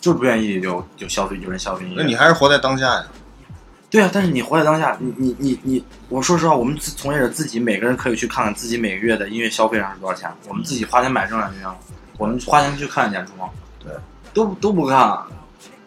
[0.01, 1.87] 就是不愿意有有消费有人消费。
[1.97, 3.07] 那你还是活在当下呀。
[3.89, 10.31] 对啊，但是你活在当下，你你你你，我说实话，我们自从业者自己每个人可以去看看自己每个月的音乐消费上是多少钱。
[10.47, 11.77] 我们自己花钱买正版音乐，
[12.17, 13.33] 我们花钱去看演出，
[13.81, 13.93] 对，
[14.33, 15.21] 都都不看，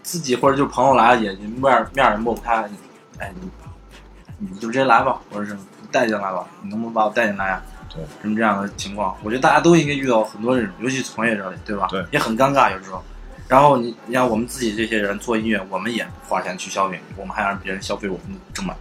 [0.01, 2.69] 自己或者就朋友来了也面儿面儿也抹不开，
[3.19, 3.49] 哎你
[4.51, 5.59] 你就直接来吧，或者是你
[5.91, 7.61] 带进来吧，你能不能把我带进来呀、
[7.93, 11.87] 对，什么这样的情况，我觉得大家都应该遇到很多这种，尤其从业者里，对吧？
[11.89, 13.03] 对也很尴尬有时候。
[13.47, 18.75] 然后你你看我们自己这些人做音乐，我们也花钱去消费，我们还让别人消费我们的正版，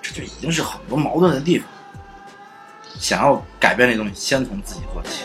[0.00, 1.66] 这就已经是很多矛盾的地方。
[2.98, 5.24] 想要改变这东西，先从自己做起。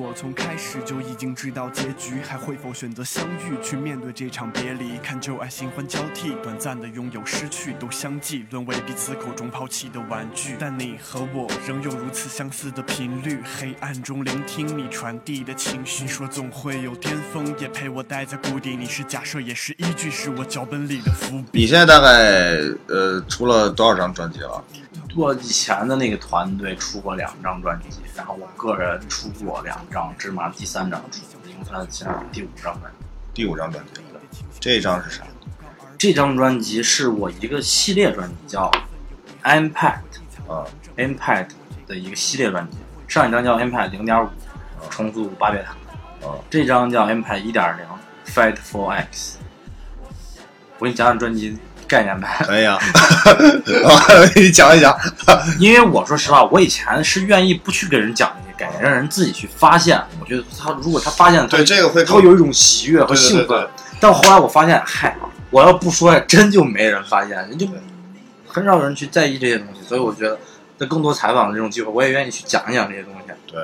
[0.00, 4.96] 果从开始就已经知道结局，还会否选择相遇，去面对这场别离？
[5.02, 10.56] 看旧爱新欢交替，短暂的拥有失去都相继，沦为彼此口中抛弃的玩具。
[10.58, 16.04] 但你和我仍有如此相似的频率，黑暗中聆听你传递的情绪。
[16.04, 18.74] 你说总会有巅峰，也陪我待在谷底。
[18.74, 21.60] 你是假设，也是依据，是我脚本里的伏笔。
[21.60, 24.64] 你现在大概呃出了多少张专辑了？
[25.16, 33.06] 我以前的那个团队出过两张专辑，然后我个人出过两张，芝麻第三张出，一共算现在是第五张专辑。
[33.34, 34.00] 第五张专辑，
[34.60, 35.24] 这张是啥？
[35.98, 38.70] 这张专辑是我一个系列专辑，叫
[39.42, 40.00] Impact
[40.48, 40.64] 啊
[40.96, 41.50] Impact
[41.86, 42.78] 的一个系列专辑。
[43.08, 44.28] 上一张叫 Impact 零点五，
[44.90, 45.72] 重塑巴别塔。
[46.26, 47.86] 啊这张叫 Impact 一点零
[48.32, 49.38] ，Fight for X。
[50.78, 51.58] 我给你讲讲专辑
[51.90, 52.42] 概念呗。
[52.46, 52.78] 可以啊，
[54.36, 54.96] 你讲一讲。
[55.58, 60.00] 因为我说实话，我以前是愿意不去给人讲这些概念，让人自己去发现。
[60.20, 63.48] 我觉得他如果他发现，他对这个会他会有一种喜悦和兴奋。
[63.48, 65.16] 对对但后来我发现，嗨，
[65.50, 67.66] 我要不说，真就没人发现，人就
[68.46, 69.80] 很少有人去在意这些东西。
[69.86, 70.38] 所以我觉得，
[70.78, 73.32] 在更多采访的这种机会，我也愿意去讲一讲这些东西。
[73.46, 73.60] 对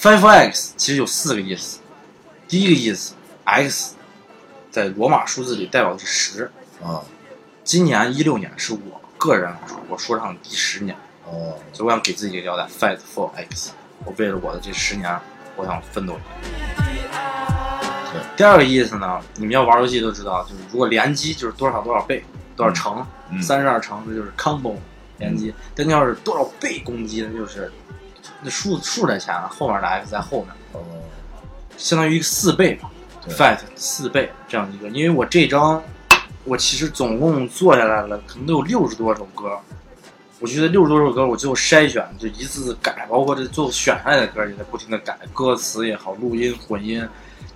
[0.00, 1.80] ，Five X 其实有四个意思。
[2.48, 3.12] 第一个意思
[3.44, 3.94] ，X
[4.70, 6.50] 在罗马数字里代表的是十。
[6.82, 7.02] 啊
[7.68, 10.96] 今年一六年是我个人来说，我说唱的第十年。
[11.26, 13.72] 哦所以我想给自己一个交代，fight for X。
[14.06, 15.20] 我为了我的这十年，
[15.54, 16.18] 我想奋斗。
[18.10, 18.22] 对。
[18.38, 22.24] 第二个意思呢，你们要玩游戏都知道，就是如果连击就是多少多少倍，
[22.56, 24.76] 多少乘，嗯三十二乘这就是 combo
[25.18, 25.52] 连击。
[25.74, 27.70] 但你要是多少倍攻击那，就是
[28.40, 30.80] 那数数在前，后面的 X 在后面，哦
[31.76, 32.90] 相当于四倍吧
[33.22, 34.88] 对，fight 四倍这样一个。
[34.88, 35.82] 因为我这张，
[36.48, 39.58] 我其实总共做下来了，可能都有六十多首歌。
[40.40, 47.06] 我觉得六十多首歌，我最后筛选，就一次次改，包括这最后选下来的歌也在不停的改，歌词也好，录音混音，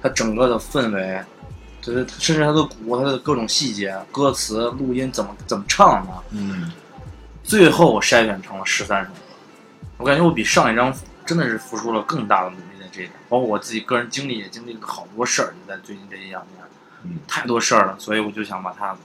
[0.03, 1.23] 它整个的氛围，
[1.81, 6.73] 就是甚至它的鼓，它的各种细节，歌词、录音怎么怎么唱的，嗯
[7.45, 9.19] 最后我筛选成了十三首歌。
[9.99, 10.93] 我感觉我比上一张
[11.25, 16.65] 真的是付出了更大的努力在这一点，包括我自己个人经历也经历了好多事儿，就在最近这一两年，
[17.05, 18.97] 嗯太多事儿了，所以我就想把它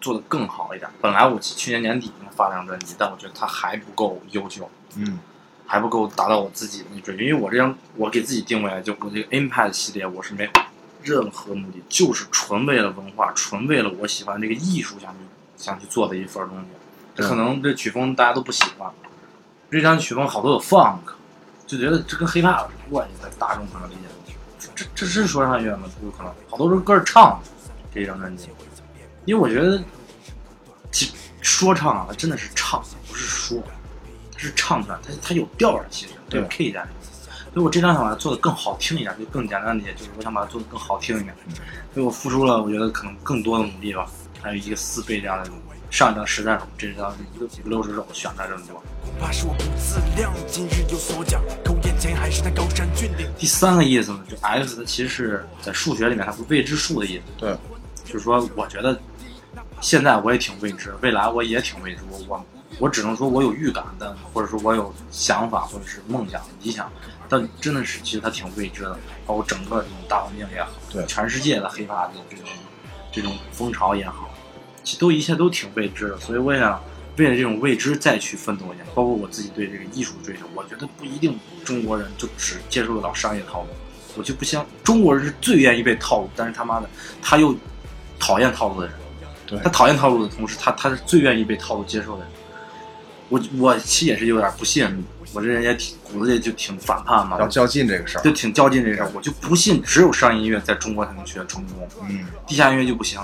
[0.00, 0.90] 做得更好一点。
[1.00, 5.18] 本来我去年年底应该发了张专辑，但我觉得它还不够优秀，嗯
[5.66, 7.28] 还不够达到我自己的那水平。
[7.28, 10.50] 因为我这张我给自己定位，就我这个 Impact 系列，我是没有
[11.02, 15.18] 任何目的，就是纯为了文化，纯为了我喜欢这个艺术想去
[15.56, 16.64] 想去做的一份东西。
[17.14, 18.90] 这可能这曲风大家都不喜欢，
[19.70, 20.98] 这张曲风好多有 funk，
[21.66, 23.14] 就觉得这跟 hiphop 有什么关系？
[23.22, 24.21] 在大众可能理解不
[24.94, 25.88] 这是说唱音乐吗？
[26.02, 27.48] 有可能，好多是歌是唱的
[27.94, 28.48] 这一张专辑，
[29.24, 29.82] 因为我觉得，
[30.90, 33.62] 其说唱啊，它真的是唱，不是说，
[34.32, 37.02] 它是唱出来，它它有调儿，其实它有 K 在里面。
[37.52, 41.34] 所以我这张想把它做的更好听一点，就更简单一些，就是我想把它做的更好听一点。
[41.92, 45.71] 所以我付出了，我觉得可能更多的努力吧，还有一个四倍这样的努力。
[45.92, 48.82] 上一张十三首，这张一个五六十首，选了这么多。
[49.04, 53.28] 恐怕是我不自量，今日有所讲，可我眼前还是那高山峻岭。
[53.36, 57.54] 第三个意思呢，就 X 它其实是在数学里面它是未知数的意思，对，
[58.06, 58.98] 就是说我觉得
[59.82, 62.46] 现在我也挺未知，未来我也挺未知，我我
[62.78, 66.90] 我只能说我有预感，但或者说我有想法或者是梦想、理想，
[67.28, 72.46] 但真的是其实它挺未知的，包括整个这种大环境也好，对全世界的黑怕的这种
[73.12, 74.30] 这种风潮也好，
[74.98, 76.82] 都一切都挺未知的，所以我也想
[77.16, 83.68] 为了这种未知再去奋斗一下，包括我自己对这个艺术追求，我觉得不一定中国人就只接受得了商业套路，
[84.16, 86.88] 我就不相中国人是最愿意被套路，但是他妈的
[87.20, 87.54] 他又
[88.18, 88.96] 讨厌套路的人，
[89.46, 92.28] 对他讨厌套路的同时，他他是最愿意被套路接受的人。
[93.28, 94.86] 我我其实也是有点不信，
[95.32, 98.30] 我这人也挺骨子里就挺反叛嘛，要较劲这个事儿就。
[98.30, 103.18] 挺较劲这事儿，我就不信只有商业音乐在中国才能取得成功，嗯地下音乐就不行。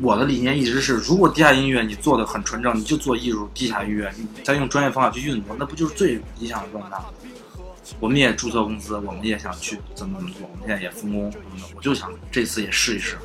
[0.00, 6.96] 我的理念一直是，如果地下音乐你做的很纯正，你就做艺术地下音乐，你再用专业方法去运作，那不就是最理想的状态？
[7.98, 13.16] 我们也注册公司，我们也想去怎么怎么做，我们现在也分工什么的，我就想这次也试一试，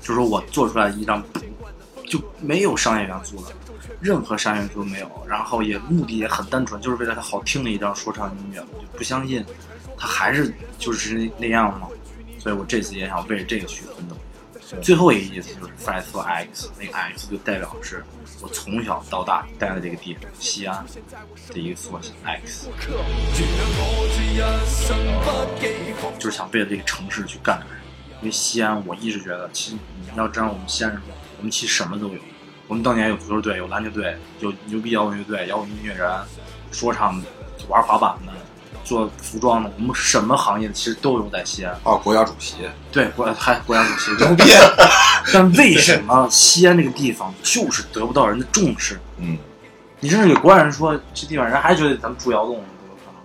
[0.00, 1.22] 就是说我做出来一张
[2.06, 3.52] 就没有商业元素的，
[4.00, 9.44] 任何商业元素都没有，然后也目的也很单纯，就是为了它好听的一张说唱音乐，我就不相信
[9.98, 11.88] 它还是就是那那样嘛，
[12.38, 14.16] 所以我这次也想为这个去奋斗。
[14.82, 18.04] 最后一个意思就是 fight for X，那个 X 就代表是
[18.40, 20.84] 我从小到大待的这个地方，西安
[21.48, 22.68] 的一个缩写 X，
[26.18, 27.80] 就是想为了这个城市去干点什么。
[28.20, 31.00] 因为西安，我一直觉得，其实你要知道，我们西安人，
[31.38, 32.20] 我们其实什么都有。
[32.68, 36.08] 我们当年有足球队，有篮球队，有牛逼摇滚乐队、摇滚音乐人、
[36.70, 37.20] 说唱、
[37.68, 38.32] 玩滑板的、
[38.84, 41.74] 做服装的，我们什么行业的其实都有在西安。
[41.84, 42.56] 哦国家主席，
[42.90, 44.44] 对，国还国家主席牛逼，
[45.32, 48.98] 但为什么西安这个地方就是得不到人的重视？
[49.18, 49.38] 嗯，
[50.00, 53.20] 你甚至给国外人说这地方，人还觉得咱们住窑洞呢，都有可能。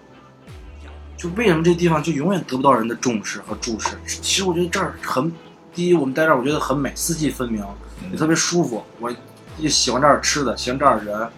[1.17, 3.97] 就为什么这地方就永远得不到人的重视和注视？
[4.05, 5.31] 其实我觉得这儿很，
[5.73, 7.65] 第一，我们在这儿我觉得很美，四季分明，
[8.11, 8.83] 也特别舒服。
[8.99, 9.11] 我
[9.57, 11.29] 也喜欢这儿吃的，喜欢这儿的人，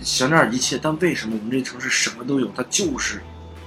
[0.00, 3.20] 想这样一切，但为什么我们这城市什么都有，它就是，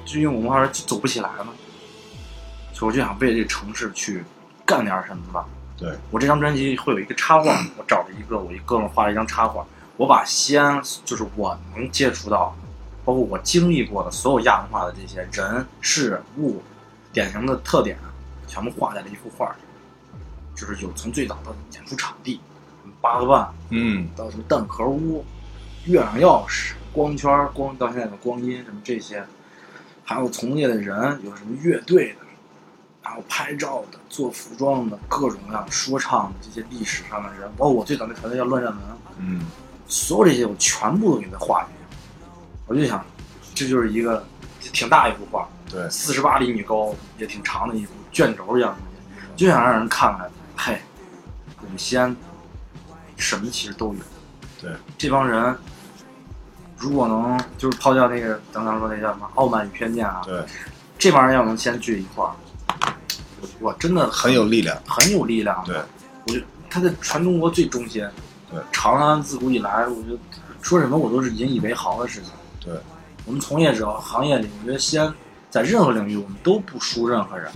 [0.05, 1.53] 就因为我们话说走不起来嘛？
[2.73, 4.23] 所以我就想为这个城市去
[4.65, 5.45] 干点什么吧。
[5.77, 9.65] 对我这张专辑会有一个插画，我找了一个我一哥们儿画了一张插画，
[9.97, 12.55] 我把西安就是我能接触到，
[13.03, 16.61] 包括我经历过的所有亚文化的这些人事物
[17.11, 17.97] 典型的特点，
[18.47, 19.55] 全部画在了一幅画里。
[20.55, 22.39] 就是有从最早的演出场地，
[23.01, 25.25] 八个半嗯到什么蛋壳屋、
[25.85, 29.23] 月亮钥匙、光圈、光到现在的光阴什么这些，
[30.03, 32.19] 还有从业的人，有什么乐队的，
[33.03, 38.83] 然后拍照的、做服装的，各种各样说唱的这些历史上的人，包括我最早那团队叫乱战门，
[39.17, 39.41] 嗯
[39.87, 42.29] 所有这些我全部都给他画进去。
[42.67, 43.03] 我就想，
[43.53, 44.25] 这就是一个
[44.61, 48.87] 挺大一幅画，对四十八厘米高，也挺长的一幅卷轴一样的东
[49.19, 50.79] 西，就想让人看看，嘿，
[51.61, 52.15] 我们西安
[53.17, 53.99] 什么其实都有。
[54.61, 55.57] 对，这帮人
[56.81, 60.43] 如果能就是抛掉那个咱刚说那叫什么傲慢与偏见啊，对，
[60.97, 62.33] 这帮人要能先聚一块儿，
[63.39, 64.75] 我我真的很有力量。
[64.87, 65.63] 很有力量。
[65.63, 65.77] 对，
[66.25, 68.03] 我觉得他在全中国最中心。
[68.49, 70.17] 对，长安自古以来，我觉得
[70.61, 72.31] 说什么我都是引以为豪的事情。
[72.59, 72.73] 对，
[73.25, 75.13] 我们从业者行业里，我觉得西安
[75.51, 77.51] 在任何领域我们都不输任何人，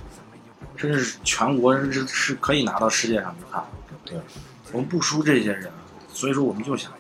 [0.75, 3.63] 甚至是全国是是可以拿到世界上去看。
[4.05, 4.19] 对，
[4.71, 5.71] 我们不输这些人，
[6.13, 6.91] 所以说我们就想，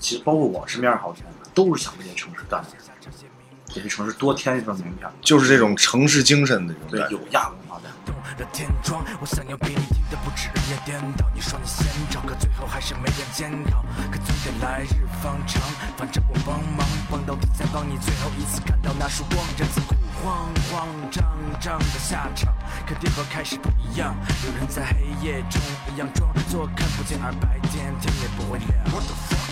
[0.00, 3.26] 其实包括我身边好多人都是想为这城市干点事，
[3.74, 5.10] 给这城市多添一份名片。
[5.20, 7.20] 就是这种城市精神的这种对，感觉有。
[7.32, 7.90] 亚文化在。
[8.38, 11.26] 的天窗，我想要比你不止日夜颠倒。
[11.34, 13.84] 你说你先找，可最后还是没人监考。
[14.10, 15.60] 可总得来日方长，
[15.96, 21.22] 反正我帮忙帮到底，再帮你最后一次看到那束光，这次苦慌慌张
[21.60, 22.54] 张的下场，
[22.86, 24.16] 肯定和开始不一样。
[24.46, 25.60] 有人在黑夜中
[25.92, 29.49] 一样装作看不见，而白天天也不会亮。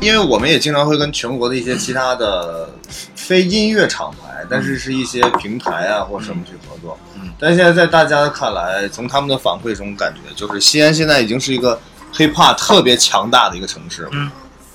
[0.00, 2.68] 因为我们也经常会跟全国的一些其他的
[3.14, 6.98] 非音乐厂牌，但是是一些平台啊或什么去合作。
[7.16, 11.80] 嗯，但现在在大家看来，从他们的反馈中感觉，就是西安现在已经是一个
[12.12, 14.08] hiphop 特别强大的一个城市。
[14.12, 14.30] 嗯，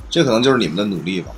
[0.10, 1.32] 这可能就是你们的努力吧。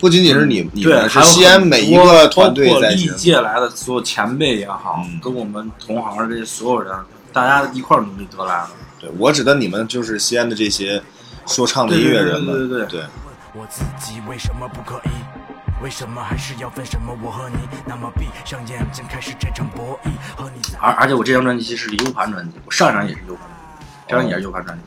[0.00, 3.10] 不仅仅是你，你，们是西安每一个团队在一起。
[3.16, 6.92] 届来的所有前辈也好，嗯跟我们同行的这些所有人，
[7.32, 8.68] 大家一块儿努力得来的。
[9.00, 11.02] 对我指的你们就是西安的这些
[11.46, 12.46] 说唱的音乐人们。
[12.46, 13.06] 对对对对对
[13.54, 15.10] 我自己为什么不可以？
[15.82, 17.56] 为什么还是要分什么我和你？
[17.86, 20.60] 那么闭上眼睛开始这场博弈，和你。
[20.80, 23.46] 而而且我这张专辑其实是 U 盘专辑，我上一张也是 U 盘，
[24.08, 24.84] 这张也是 U 盘专辑。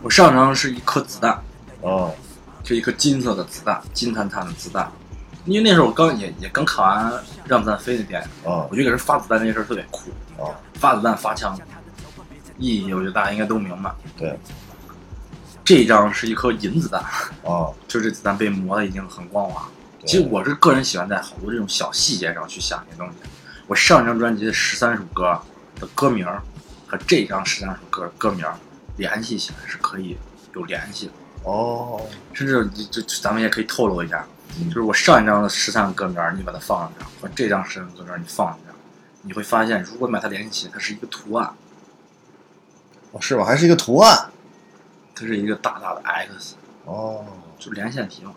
[0.00, 1.40] 我上一张是一颗子弹，
[1.80, 2.14] 哦，
[2.64, 4.90] 是一颗金色的子弹，金灿灿的子弹。
[5.44, 7.12] 因为那时候我刚也也刚看完
[7.46, 10.10] 《让子弹飞》的电影，哦我觉得给人发子弹这件事儿特别酷。
[10.38, 11.58] 哦，发子弹发枪，
[12.58, 13.92] 意义我觉得大家应该都明白。
[14.16, 14.38] 对，
[15.74, 17.02] 这张是一颗银子弹，
[17.44, 19.66] 哦，就这子弹被磨的已经很光滑。
[20.04, 23.14] 其实我是个人喜欢在好多这种小细节上去想些东西。
[23.66, 25.40] 我上一张专辑的十三首歌
[25.80, 26.26] 的歌名
[26.86, 28.46] 和这张十三首歌歌名
[28.98, 30.18] 联系起来是可以
[30.54, 31.12] 有联系的，
[31.44, 32.02] 哦，
[32.34, 34.26] 甚至就就咱们也可以透露一下，
[34.58, 38.76] 嗯就是我上一张的十三个歌名你把它放上这儿，和这张十三个歌名你放上这儿，
[39.22, 41.50] 你会发现，如果你把它联系起来，它是一个图案，
[43.12, 43.46] 哦是吧？
[43.46, 44.28] 还是一个图案。
[45.22, 46.56] 它是一个大大的 X。
[46.84, 47.24] 哦，
[47.60, 48.32] 就连线题嘛。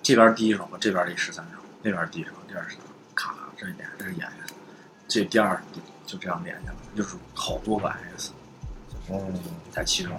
[0.00, 2.76] 这边第一首和这边这十三首，那边第一首，这边是
[3.14, 4.28] 咔，这是连，这是演，
[5.08, 5.60] 这第二
[6.06, 8.30] 就这样连下来，就是好多个 X
[9.08, 9.20] 哦，
[9.72, 10.18] 在其中。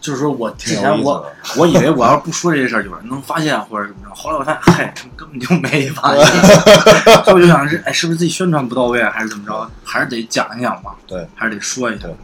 [0.00, 1.28] 就是说我之前我
[1.58, 6.24] 我以为我要不说这些事儿，有人能发现或者怎么着，后来我发现，嗨，根本就没发现。
[7.24, 9.68] 所以我就想是，哎，是不是自己宣传不到位，啊还是怎么着？
[9.82, 10.94] 还是得讲一讲吧。
[11.08, 12.14] 对，还是得说一下对。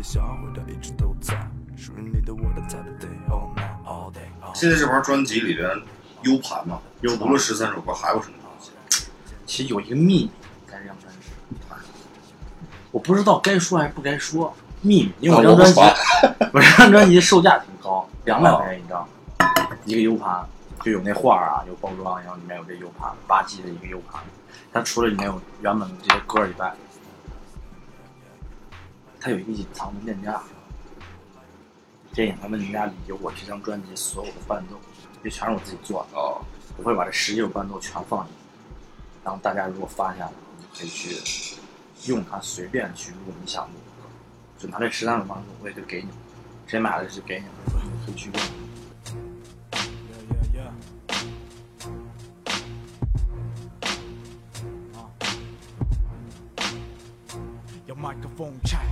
[0.00, 1.34] 高腿，不被销毁的一直都在，
[1.76, 5.68] 属于你的我的 Saturday all night all day all 现在这盘专辑里边
[6.22, 7.18] U 盘嘛，U 盘。
[7.18, 8.70] 除了十三首歌，还有什么东西？
[9.46, 10.30] 其实有一个秘密
[10.66, 11.18] 在这张专辑
[11.50, 11.58] 里，
[12.90, 15.80] 我不知道该说还是不该说秘密，因为我这张专辑，
[16.52, 19.06] 我这张专辑售价挺高，两百块钱一张，
[19.84, 20.46] 一个 U 盘，
[20.82, 24.22] 就有那画儿啊，有包装，然后里面有这 U 盘，八 G 的一个 U 盘，
[24.72, 26.72] 它除了里面有原本的这些歌以外，
[29.20, 30.40] 它有一个隐藏文件夹，
[32.14, 34.80] 这隐藏文件夹里有我这张专辑所有的伴奏，
[35.22, 36.18] 这全是我自己做的。
[36.18, 36.40] 哦，
[36.78, 38.38] 我会把这十几首伴奏全放进去，
[39.22, 41.58] 然后大家如果发现了，你就可以去
[42.06, 44.08] 用它随便去录你想录的歌，
[44.58, 46.08] 就拿这十三首伴奏，我也就给你，
[46.66, 48.40] 谁买了就给你，你可以去用。
[58.64, 58.89] check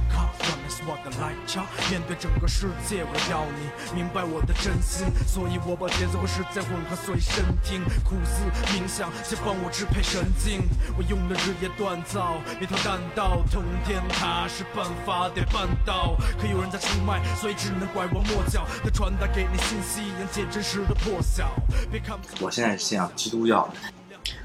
[0.86, 1.60] 我的来车。
[1.90, 10.62] 面对整个世界，我要你明白我的真心，所以我把节奏和时间混合随身听，苦思冥想，先帮我支配神经。
[10.96, 21.50] 我用了日夜锻造，一条弹道通天塔是办法得办到，可有人在出卖，所以只能拐弯抹角的传达给你信息，眼见真实的破晓。
[21.90, 23.68] 别看我现在信仰基督教，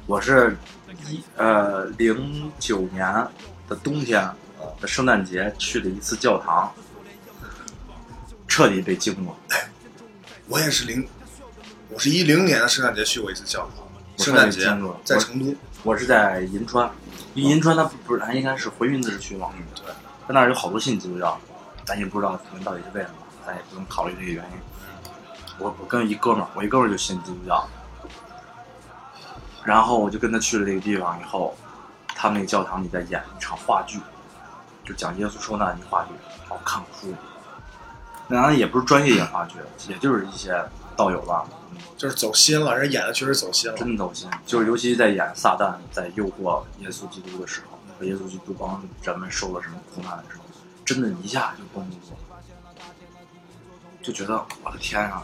[0.06, 0.58] 我是
[1.08, 3.06] 一呃零九年
[3.68, 4.30] 的冬天
[4.80, 6.72] 的圣诞节去了一次教堂，
[8.48, 9.36] 彻底被惊了。
[10.48, 11.08] 我也是零，
[11.90, 14.66] 我是一零年的圣诞节去过一次教堂，圣诞节
[15.04, 15.56] 在成都。
[15.84, 16.90] 我是在银川，
[17.34, 21.38] 因为银川它不不是它应该是回民自治区嘛，嗯，对，在那儿有好多信基督教，
[21.86, 24.52] 咱也不知道可能到底是为什么，咱也不用考虑这个原因。
[25.60, 27.68] 我我跟一哥们儿，我一哥们儿就信基督教，
[29.64, 31.54] 然后我就跟他去了这个地方以后，
[32.16, 34.00] 他们那个教堂里在演一场话剧，
[34.84, 36.10] 就讲耶稣受难的话剧，
[36.48, 37.14] 好看哭。
[38.28, 39.56] 那当然也不是专业演话剧，
[39.90, 40.64] 也就是一些
[40.96, 43.78] 道友吧，嗯就是走心了，人演的确实走心了。
[43.78, 50.44] 真走心，就是尤其在演撒旦在诱惑耶稣基督的时候，和耶稣基督帮人们受了什么苦难的时候，
[50.86, 52.14] 真的一下就绷不住，
[54.02, 55.24] 就觉得我的天啊，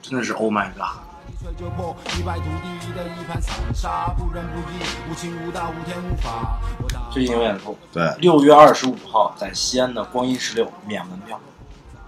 [0.00, 1.04] 真的是 Oh my God！
[1.42, 6.58] 吹就破，一败涂地的一盘散沙，不仁不义，无情无道，无天无法。
[6.82, 11.38] 我打最近有演出，对，六月二十五号在西安的光阴十六免门票，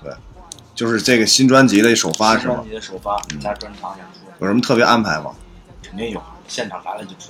[0.03, 0.13] 对
[0.75, 2.69] 就是这个新专辑的首发是吗新专？
[2.69, 5.31] 辑的首发加专场演出，有什么特别安排吗？
[5.81, 7.29] 肯定有，现场来了就知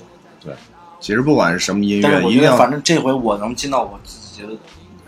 [0.49, 0.55] 道。
[0.99, 4.49] 其实不管是什么音乐，但是我觉得，一定要反正这回我能尽到我自己的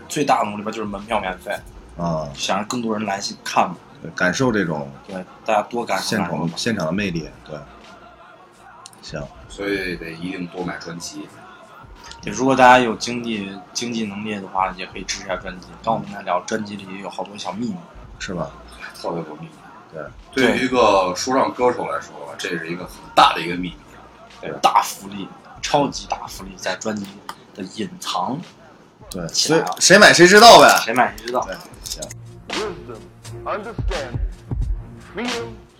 [0.07, 1.51] 最大的努力吧，就是门票免费，
[1.97, 6.19] 啊，想让更多人来看嘛，对感受这种对，大家多感受现。
[6.19, 7.27] 场现场的魅力。
[7.43, 7.57] 对，
[9.01, 11.27] 行，所以得一定多买专辑。
[12.21, 15.67] 对，如果大家有经济经济能力的话，也可以支持一下专辑。
[15.83, 17.75] 刚我们在聊，专辑里有好多小秘密。
[18.21, 18.51] 是吧？
[18.93, 19.51] 特别多秘密。
[19.93, 20.03] 对，
[20.33, 23.77] 对于一个说唱歌手来说，这是一个很大的一个秘密。
[24.41, 25.25] 对，大福利，
[25.61, 27.07] 超级大福利，在专辑
[27.55, 28.37] 的隐藏，
[29.09, 30.67] 对，所以起来了谁买谁知道呗。
[30.83, 31.47] 谁买谁知道。
[31.47, 31.55] 对，
[31.85, 32.03] 行，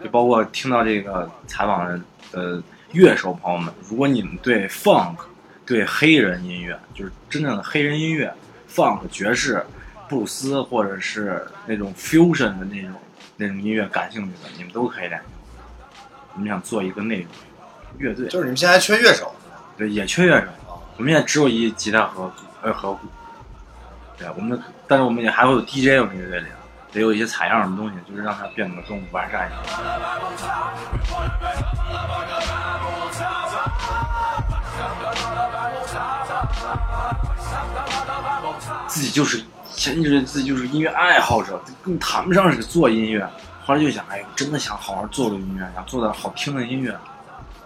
[0.02, 2.00] 就包括听到这个采访的
[2.32, 2.64] 呃
[2.94, 5.18] 乐手朋友们，如果你们对 funk、
[5.70, 8.34] 对黑人音乐，就是真正的黑人音乐
[8.68, 9.64] ，funk、爵士、
[10.08, 12.92] 布鲁斯或者是那种 fusion 的那种
[13.38, 15.22] 那种音乐感兴趣的，你们都可以来。
[16.34, 17.28] 我们想做一个那种
[18.00, 19.32] 乐队，就是你们现在还缺乐手，
[19.78, 20.48] 对，也缺乐手。
[20.98, 22.32] 我们现在只有一吉他和
[22.64, 23.08] 呃和鼓，
[24.18, 26.48] 对，我们，但是我们也还会有 DJ 我们乐队里，
[26.92, 29.64] 得有一些采样的东西，就是让它变得更完善一点。
[38.90, 39.42] 自己就是
[39.76, 43.26] 前一直觉得自己就是音乐爱好者，更谈不上是做音乐。
[43.64, 46.94] 后来就想，哎呦，真的想好好做个音乐，想做点好听的音乐，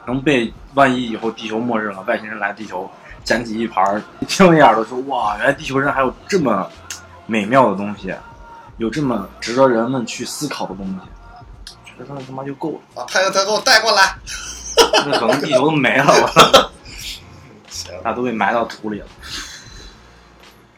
[0.05, 2.91] 能被万一以后地球末日了，外星人来地球
[3.24, 6.69] 捡起一盘听一下都说哇，原来地球人还有这么
[7.26, 8.13] 美妙的东西，
[8.78, 13.01] 有这么值得人们去思考的东西，觉得他妈就够了。
[13.01, 14.13] 啊，他他给我带过来。
[15.05, 16.71] 那可能地球都没了，我操，
[17.69, 19.07] 行，大家都被埋到土里了。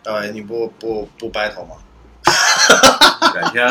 [0.05, 1.77] 大伟，你不不不 battle 吗？
[3.33, 3.67] 改天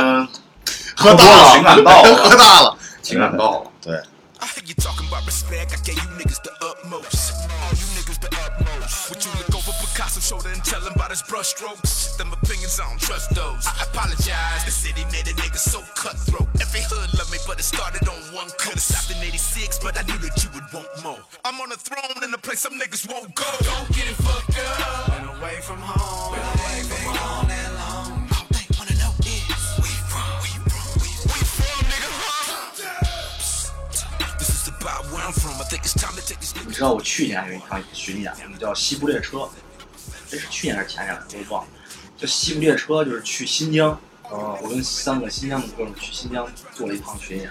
[0.96, 2.78] 喝大了，情感到了喝大了。
[3.00, 3.94] 情感到了，对
[4.40, 5.70] ，I hear you talking about respect.
[5.72, 7.34] I gave you niggas the utmost.
[7.46, 9.10] All you niggas the utmost.
[9.10, 9.54] Would you look
[9.93, 12.17] over Picasso's shoulder and tell him about his brushstrokes?
[12.17, 13.65] Them opinions, I don't trust those.
[13.67, 14.65] I apologize.
[14.65, 16.49] The city made a nigga so cutthroat.
[16.59, 18.57] Every hood love me, but it started on one coast.
[18.59, 21.21] Could've stopped in 86, but I knew that you would want more.
[21.45, 23.45] I'm on a throne in a place some niggas won't go.
[23.61, 25.13] Don't get it fucked up.
[25.13, 26.33] Been away from home.
[26.33, 28.25] Been away from home that long.
[28.33, 29.45] All they wanna know is
[29.77, 30.29] where you from?
[30.41, 30.85] Where you from?
[30.97, 32.09] Where you, where you from, nigga?
[32.09, 32.73] Huh?
[34.41, 35.55] This is about where I'm from.
[35.61, 36.73] I think it's time to take these 你 niggas.
[36.73, 39.49] 知道我去年有一趟巡演，叫西部列车，
[40.28, 41.70] 这是去年还是前年我都忘了。
[42.16, 43.98] 就西部列车就是去新疆，
[44.30, 47.50] 哦，我跟三个新疆的哥们儿去新疆做了一趟巡演。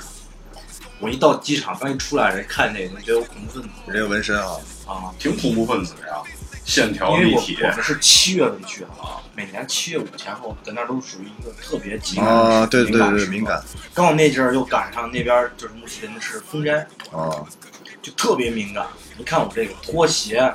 [1.00, 4.58] 我一到机场，刚一出来，人看这个，觉得我恐怖分子你这个纹身啊，
[4.88, 6.16] 啊，挺恐怖分子的呀，
[6.64, 7.58] 线条因为我立体。
[7.62, 13.62] 我们是七月份去的啊，每年七月五前后，在那儿都属于一个特别极敏啊，的对对对，时敏感。
[13.94, 17.44] 刚好那阵儿又赶上那边儿就是穆斯林是封斋，啊，
[18.02, 18.88] 就特别敏感。
[19.18, 20.54] 你看我这个拖鞋，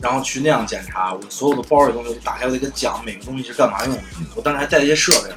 [0.00, 4.02] 然后去那样检查，我所有的包里东西我打开，我得给讲每个东西是干嘛用的。
[4.34, 5.30] 我当时还带一些设备，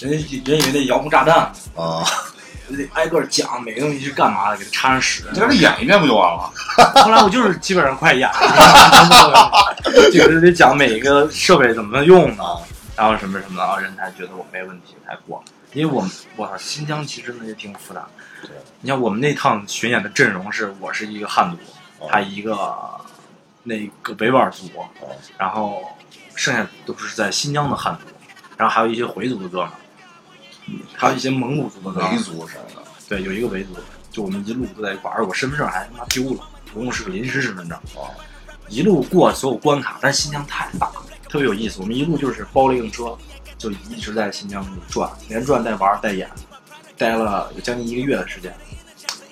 [0.00, 2.04] 人家人以为那遥控炸弹呢，啊，
[2.68, 5.24] 得挨个讲每个东西是干嘛的，给它插上屎。
[5.32, 6.52] 你给他演一遍不就完了？
[7.02, 9.76] 后来我就是基本上快演了，
[10.12, 12.44] 就是得讲每一个设备怎么用呢，
[12.96, 15.42] 然后什么什么的，然后人才觉得我没问题才过。
[15.72, 18.06] 因为我们我操，新疆其实真的也挺复杂。
[18.80, 21.58] 你像我们那趟巡演的阵容是，我是一个汉族，
[22.08, 22.54] 他一个
[23.68, 24.70] 那个维吾尔族，
[25.36, 25.82] 然后
[26.36, 28.02] 剩下都是在新疆的汉族，
[28.56, 29.72] 然后还有一些回族的哥们儿，
[30.94, 33.74] 还有一些蒙古族的哥们儿维族什么的，对，有一个维族，
[34.12, 37.76] 就我们一路都在一块儿，而我身份证还他妈丢了，我用是个临时身份证，
[38.68, 41.80] 一路过所有关卡，但是新疆太大了，特别有意思。
[41.80, 43.18] 我们一路就是包了一辆车，
[43.58, 46.30] 就一直在新疆转，连转带玩带演，
[46.96, 48.54] 待了有将近一个月的时间，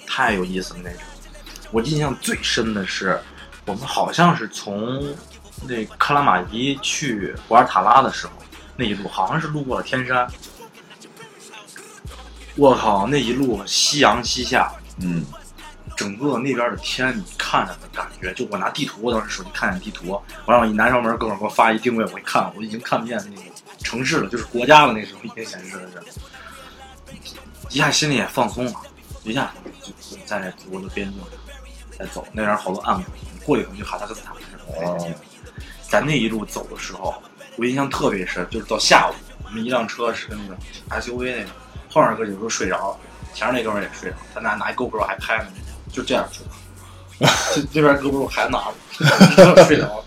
[0.09, 1.01] 太有意思了那种。
[1.71, 3.21] 我印象最深的是，
[3.67, 5.03] 我们好像是从
[5.67, 8.33] 那克拉玛依去博尔塔拉的时候，
[8.77, 10.27] 那一路好像是路过了天山。
[12.57, 15.25] 我靠，那一路夕阳西下，嗯，
[15.97, 23.43] 整个那边的天，你看着的感觉，就我拿地图，我当时手机看见地图，我让我一男上门哥们给我发一定位，我一看，我已经看不见那个
[23.79, 26.21] 城市了，就是国家了，那时候已经显示的是，
[27.71, 28.75] 一下心里也放松了，
[29.25, 29.53] 一下
[29.83, 31.19] 就就在那祖国的边境
[31.99, 33.11] 在走，那边好多暗谷，
[33.45, 34.35] 过一会儿就哈萨克斯坦。
[34.85, 34.99] 哦
[35.87, 37.15] 咱那一路走的时候，
[37.57, 39.15] 我印象特别深，就是到下午，
[39.45, 41.51] 我们一辆车是那个 SUV 那个，
[41.89, 42.99] 后面哥有时候睡着了，
[43.33, 45.51] 前面那哥们也睡着，他拿拿一 GoPro 还拍呢，
[45.93, 46.27] 就这样，
[47.55, 50.05] 就这边 GoPro 还拿着，睡着了。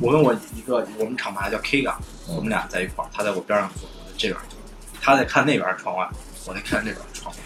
[0.00, 4.58] 我跟我一个我们厂牌叫 K 港，我们俩在一块儿，他在我边上坐，我在这边坐，
[5.00, 6.08] 他在看那边窗外，
[6.46, 7.40] 我在看这边窗外。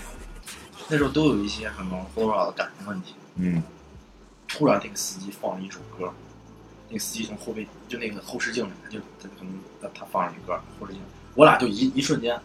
[0.88, 3.14] 那时候都有一些可能多少的感情问题。
[3.36, 3.62] 嗯，
[4.56, 6.12] 突然那个司机放了一首歌，
[6.88, 9.52] 那个司机从后备就那个后视镜里面就他可能
[9.82, 11.02] 他他放了一歌后视镜，
[11.34, 12.40] 我俩就一一瞬间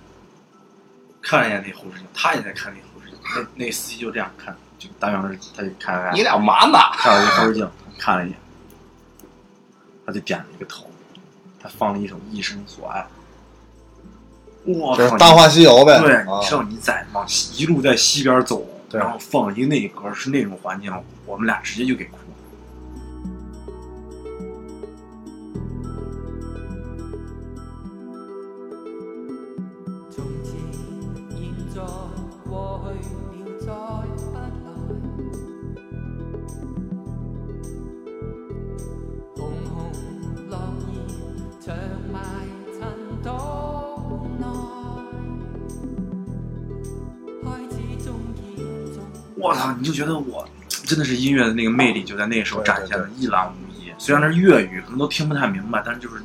[1.21, 6.79] 看了一眼那后视镜，他也在看那后视镜，那那司机就这样看，就大明儿他就看看你俩嘛呢？
[6.93, 8.39] 看了一后视镜，看了一眼，
[10.07, 10.89] 他就点了一个头，
[11.61, 13.01] 他放了一首《一生所爱》。
[14.65, 15.03] 我靠！
[15.19, 15.99] 《大话西游》呗。
[15.99, 20.91] 对，啊你知道你在往西一路在西边走，对然后放一个那歌是那种环境，
[21.25, 22.23] 我们俩直接就给哭了。
[30.09, 30.53] 從前、
[31.29, 31.81] 現在、
[32.49, 33.38] 過去
[49.49, 50.47] 我操，你就觉得我
[50.85, 53.91] 真的是音乐的那个魅力就在那时候展现的一览无遗。
[53.97, 56.21] 虽然那是粤语，可能都听不太明白，但是就是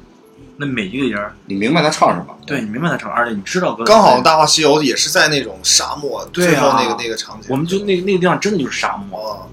[0.58, 2.36] 那每一个人，你明白他唱什么？
[2.46, 3.82] 对你明白他唱，而且你知道歌。
[3.84, 9.50] 刚好《大话西游》也是在那种沙漠对啊最后那个那个场景，我们就那那个地方真的就是沙漠。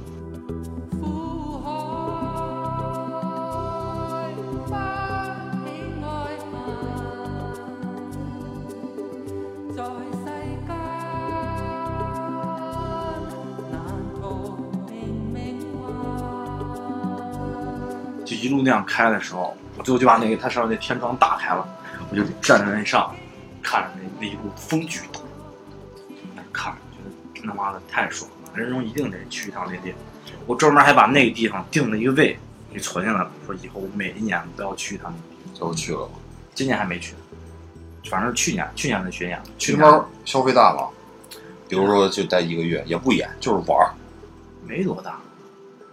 [18.61, 21.67] 那样开的时候，我最后就把那个它上面那天窗打开了，
[22.09, 23.13] 我就站在那上，
[23.61, 25.19] 看着那那一路风巨大，
[26.35, 29.93] 那看着觉得真他妈的太爽了，人生一定得去一趟那地。
[30.45, 32.37] 我专门还把那个地方定了一个位
[32.73, 35.53] 给存下来了，说以后每一年都要去一趟那个地方。
[35.53, 36.13] 最后去了吗？
[36.53, 37.13] 今年还没去，
[38.09, 40.87] 反正是去年去年的巡演，去那边消费大吗？
[41.69, 43.93] 比如说就待一个月，也不演，就是玩儿。
[44.67, 45.19] 没多大，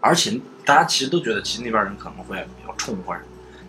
[0.00, 0.38] 而且
[0.68, 3.20] 大家其实都觉得，其实那边人可能会比较冲或者，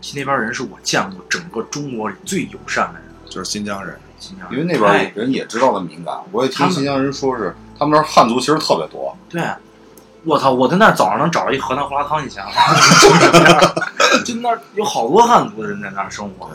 [0.01, 3.03] 其实那边人是我见过整个中国里最友善的人。
[3.29, 3.97] 就是新疆人。
[4.19, 6.13] 新疆因为那边人也知道的敏感。
[6.33, 9.15] 我也他们听新疆人说是，他们那儿汉族其实特别多。
[9.29, 9.41] 对，
[10.25, 10.51] 我操！
[10.51, 16.49] 我在那儿早上能找着一河南胡辣汤，你想想，就那儿有好多汉族的人在那儿生活，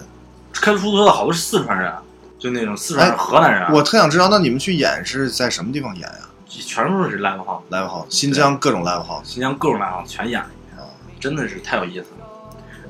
[0.52, 1.90] 开出租车的好多是四川人，
[2.38, 6.18] 就那种四川人、哎河南人，我特想知道，那你们去演是在什么地方演呀
[6.62, 9.24] 全都是 live house，？live house，新疆各种 live house。
[9.24, 10.86] 新疆各种 live house 全演了一遍，
[11.20, 12.26] 真的是太有意思了。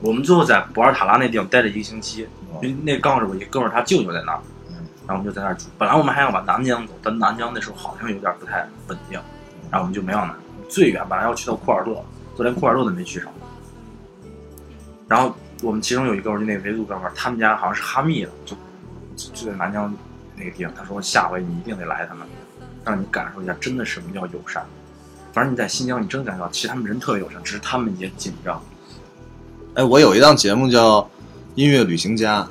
[0.00, 2.28] 我们最后在博尔塔拉那地方待了一个星期，
[2.60, 4.40] 因为那刚好是我一哥们儿他舅舅在那儿，
[5.06, 5.66] 然后我们就在那儿住。
[5.78, 9.18] 本来我们还想往南疆走，但南疆那时候好像有点不太稳定，
[9.70, 10.36] 然后我们就没往南。
[10.68, 12.04] 最远本来要去到库尔勒，
[12.36, 13.30] 就连库尔勒都没去上。
[15.08, 18.56] 然后我们其中有一哥们儿，就那个维族哥们儿，他们家好像是哈密的，就
[19.16, 19.94] 就就在南疆
[20.34, 20.74] 那个地方。
[20.74, 22.26] 他说下回你一定得来他们，
[22.84, 24.64] 让你感受一下真的什么叫友善。
[25.32, 28.62] 反正你在新疆，你真感觉到，其实他们人特别友善，只是他们也紧张。
[29.74, 31.00] 哎，我有一档节目叫
[31.56, 32.42] 《音乐旅行家》，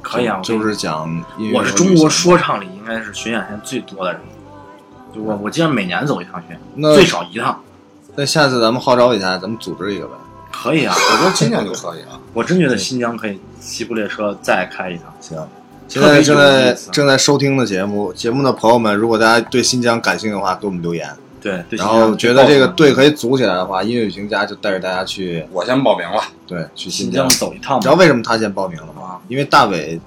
[0.00, 1.08] 可以啊，就是讲
[1.38, 1.58] 音乐。
[1.58, 4.20] 我是中国说唱里应该是巡演现在最多的人，
[5.12, 7.60] 就我我基本每年走一趟学，那最少一趟。
[8.14, 10.12] 那下次咱们号召一下，咱们组织一个呗。
[10.52, 12.20] 可以啊，我觉得今年就可以啊。
[12.32, 15.12] 我真觉得新疆可以西部列车再开一趟。
[15.20, 15.48] 行，
[15.90, 21.10] 现在正在正在收听的节目节目的朋友们，如果大家对新疆感兴趣的话，给我们留言。
[21.40, 26.22] 对，对然后觉得这个队可以组起来的话，音乐旅行家就带着大家去，我先报名了。
[26.46, 27.78] 对，去新疆疆走一趟。
[27.78, 29.02] 你知道为什么他先报名了吗？
[29.02, 29.18] 啊？
[29.26, 30.00] 因为大伟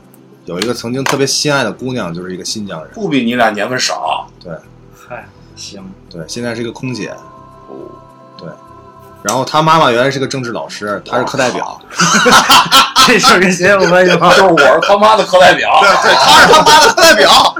[0.46, 2.90] 有一个曾经特别心爱的姑娘，就是一个新疆人。
[2.94, 4.26] 不比你俩年份少。
[4.42, 4.54] 对
[4.96, 5.28] 嗨，
[5.58, 7.10] 行，对，现在是一个空姐。
[7.68, 7.92] 哦
[8.38, 8.48] 对，
[9.22, 11.78] 然后他妈妈原来是个政治老师，他是课代表。
[13.06, 14.30] 这事儿跟谁有关系吗？
[14.32, 15.80] 就是我是他妈的课代表。
[15.82, 17.56] 对对，他是 他妈的课代表，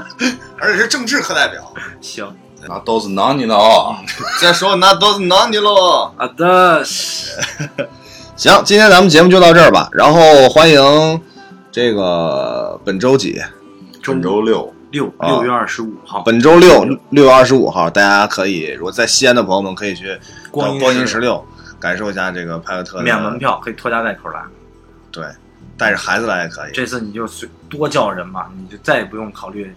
[0.58, 1.62] 而且是政治课代表。
[2.00, 2.26] 行，
[2.66, 3.96] 那都是囊你的啊。
[4.40, 6.12] 再说那都是囊你喽。
[6.18, 6.82] 啊的，
[8.36, 9.88] 行，今天咱们节目就到这儿吧。
[9.92, 11.20] 然后欢迎
[11.70, 13.40] 这个本周几？
[14.06, 20.18] 本周六，六啊六月二十五号，本周六六月二十五号，大家可以如果在西安的朋友们可以去
[20.50, 21.44] 光光阴十十六
[21.80, 23.38] 感受一下这个派克特的免门。
[23.38, 24.40] 票，可以拖家带口来。
[25.14, 25.24] 对，
[25.78, 26.72] 带着孩子来也可以。
[26.72, 29.72] 这次你就随多叫人吧，你就再也不用考虑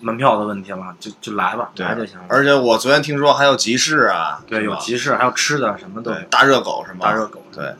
[0.00, 2.24] 门票的问题了，就就来吧，来就行了。
[2.28, 6.24] 而且我昨天听说还有集市啊，对，有集市，还有吃的，什么都对。
[6.30, 7.00] 大热狗是吗？
[7.00, 7.74] 大热狗对，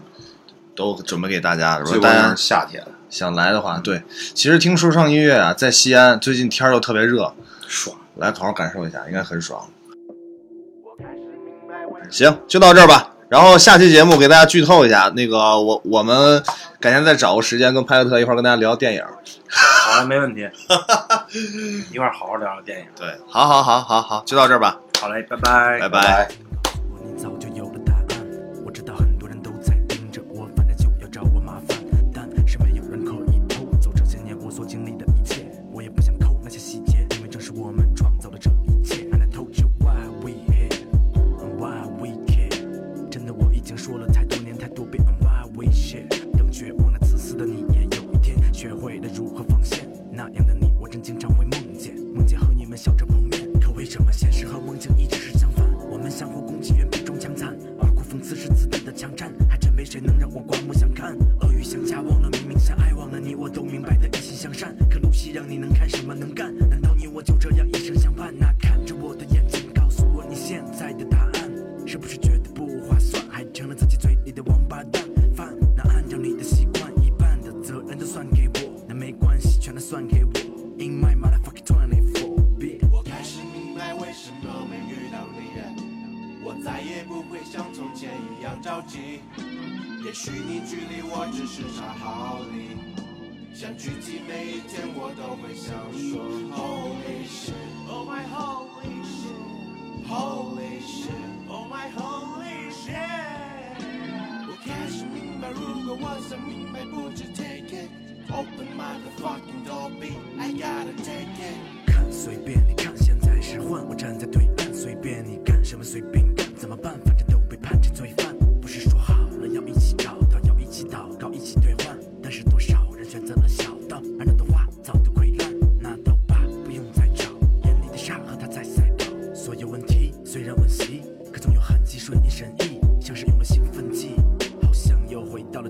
[0.74, 1.78] 都准备给大家。
[1.78, 2.84] 如果大家是夏天。
[3.08, 4.02] 想来的话，对，
[4.34, 7.32] 其实听说唱音乐啊，在西安最近天儿又特别热，
[7.68, 7.96] 爽。
[8.16, 9.64] 来好好感受一下，应该很爽。
[12.10, 13.13] 行，就到这儿吧。
[13.28, 16.42] 然后下期节目给大家剧透一下，那个我我们
[16.80, 19.02] 改天再找个时间跟派克特一块儿跟大家聊电影。
[19.48, 20.48] 好的，没问题，
[21.92, 22.86] 一块儿好好聊聊电影。
[22.96, 26.28] 对，好好好好好，就到这儿吧，好嘞，拜拜，拜拜。
[26.38, 26.43] 你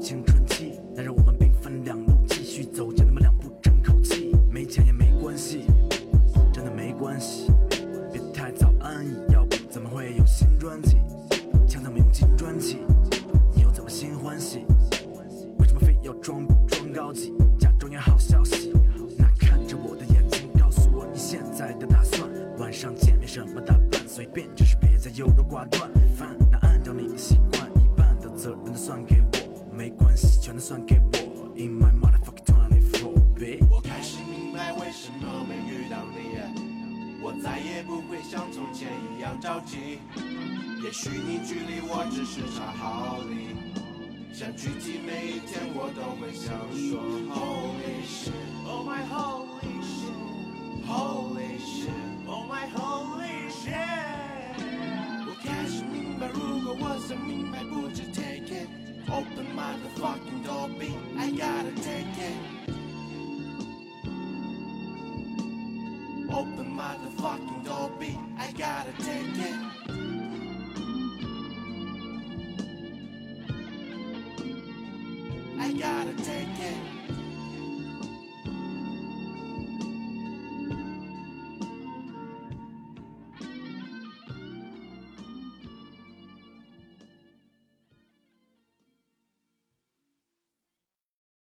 [0.01, 0.34] 青春